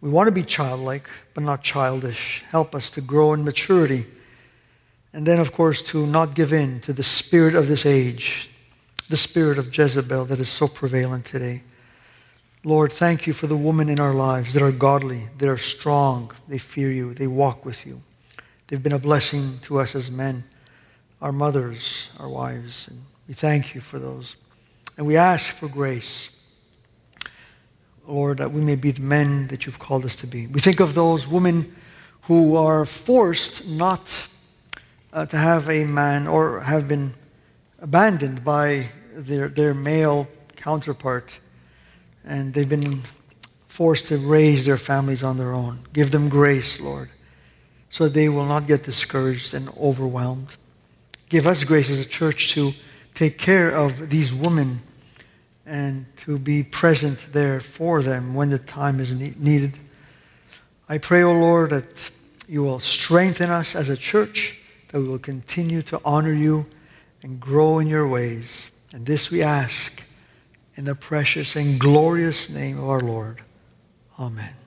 We 0.00 0.08
want 0.08 0.28
to 0.28 0.32
be 0.32 0.44
childlike, 0.44 1.08
but 1.34 1.42
not 1.42 1.62
childish. 1.62 2.42
Help 2.50 2.74
us 2.74 2.90
to 2.90 3.00
grow 3.00 3.32
in 3.32 3.44
maturity. 3.44 4.06
And 5.12 5.26
then, 5.26 5.40
of 5.40 5.52
course, 5.52 5.82
to 5.90 6.06
not 6.06 6.34
give 6.34 6.52
in 6.52 6.80
to 6.82 6.92
the 6.92 7.02
spirit 7.02 7.54
of 7.54 7.68
this 7.68 7.84
age, 7.84 8.50
the 9.08 9.16
spirit 9.16 9.58
of 9.58 9.76
Jezebel 9.76 10.26
that 10.26 10.38
is 10.38 10.48
so 10.48 10.68
prevalent 10.68 11.24
today. 11.24 11.62
Lord, 12.62 12.92
thank 12.92 13.26
you 13.26 13.32
for 13.32 13.46
the 13.46 13.56
women 13.56 13.88
in 13.88 13.98
our 13.98 14.14
lives 14.14 14.52
that 14.52 14.62
are 14.62 14.70
godly, 14.70 15.28
that 15.38 15.48
are 15.48 15.58
strong, 15.58 16.30
they 16.46 16.58
fear 16.58 16.92
you, 16.92 17.14
they 17.14 17.26
walk 17.26 17.64
with 17.64 17.86
you. 17.86 18.00
They've 18.68 18.82
been 18.82 18.92
a 18.92 18.98
blessing 18.98 19.58
to 19.62 19.80
us 19.80 19.94
as 19.94 20.10
men, 20.10 20.44
our 21.20 21.32
mothers, 21.32 22.08
our 22.18 22.28
wives, 22.28 22.86
and 22.88 23.02
we 23.28 23.34
thank 23.34 23.74
you 23.74 23.80
for 23.80 23.98
those. 23.98 24.36
And 24.96 25.06
we 25.06 25.16
ask 25.16 25.54
for 25.54 25.68
grace, 25.68 26.30
Lord, 28.06 28.38
that 28.38 28.50
we 28.52 28.60
may 28.60 28.76
be 28.76 28.90
the 28.90 29.02
men 29.02 29.46
that 29.48 29.66
you've 29.66 29.78
called 29.78 30.04
us 30.04 30.16
to 30.16 30.26
be. 30.26 30.46
We 30.46 30.60
think 30.60 30.80
of 30.80 30.94
those 30.94 31.28
women 31.28 31.74
who 32.22 32.56
are 32.56 32.84
forced 32.84 33.66
not 33.66 34.00
uh, 35.12 35.26
to 35.26 35.36
have 35.36 35.68
a 35.68 35.84
man 35.84 36.26
or 36.26 36.60
have 36.60 36.88
been 36.88 37.14
abandoned 37.80 38.44
by 38.44 38.88
their, 39.14 39.48
their 39.48 39.74
male 39.74 40.28
counterpart 40.56 41.38
and 42.24 42.52
they've 42.52 42.68
been 42.68 43.00
forced 43.66 44.06
to 44.08 44.18
raise 44.18 44.64
their 44.64 44.76
families 44.76 45.22
on 45.22 45.38
their 45.38 45.52
own. 45.52 45.80
Give 45.92 46.10
them 46.10 46.28
grace, 46.28 46.80
Lord, 46.80 47.10
so 47.88 48.08
they 48.08 48.28
will 48.28 48.44
not 48.44 48.66
get 48.66 48.84
discouraged 48.84 49.54
and 49.54 49.68
overwhelmed. 49.78 50.56
Give 51.30 51.46
us 51.46 51.64
grace 51.64 51.88
as 51.90 52.00
a 52.00 52.08
church 52.08 52.50
to 52.54 52.72
take 53.14 53.38
care 53.38 53.70
of 53.70 54.10
these 54.10 54.34
women 54.34 54.82
and 55.64 56.04
to 56.18 56.38
be 56.38 56.64
present 56.64 57.32
there 57.32 57.60
for 57.60 58.02
them 58.02 58.34
when 58.34 58.50
the 58.50 58.58
time 58.58 58.98
is 58.98 59.14
needed. 59.14 59.78
I 60.88 60.98
pray, 60.98 61.22
O 61.22 61.30
oh 61.30 61.34
Lord, 61.34 61.70
that 61.70 61.84
you 62.48 62.64
will 62.64 62.80
strengthen 62.80 63.48
us 63.48 63.76
as 63.76 63.88
a 63.88 63.96
church, 63.96 64.58
that 64.88 65.00
we 65.00 65.06
will 65.06 65.20
continue 65.20 65.82
to 65.82 66.00
honor 66.04 66.32
you 66.32 66.66
and 67.22 67.38
grow 67.38 67.78
in 67.78 67.86
your 67.86 68.08
ways. 68.08 68.72
And 68.92 69.06
this 69.06 69.30
we 69.30 69.40
ask 69.42 70.02
in 70.74 70.84
the 70.84 70.96
precious 70.96 71.54
and 71.54 71.78
glorious 71.78 72.50
name 72.50 72.76
of 72.78 72.88
our 72.88 73.00
Lord. 73.00 73.40
Amen. 74.18 74.59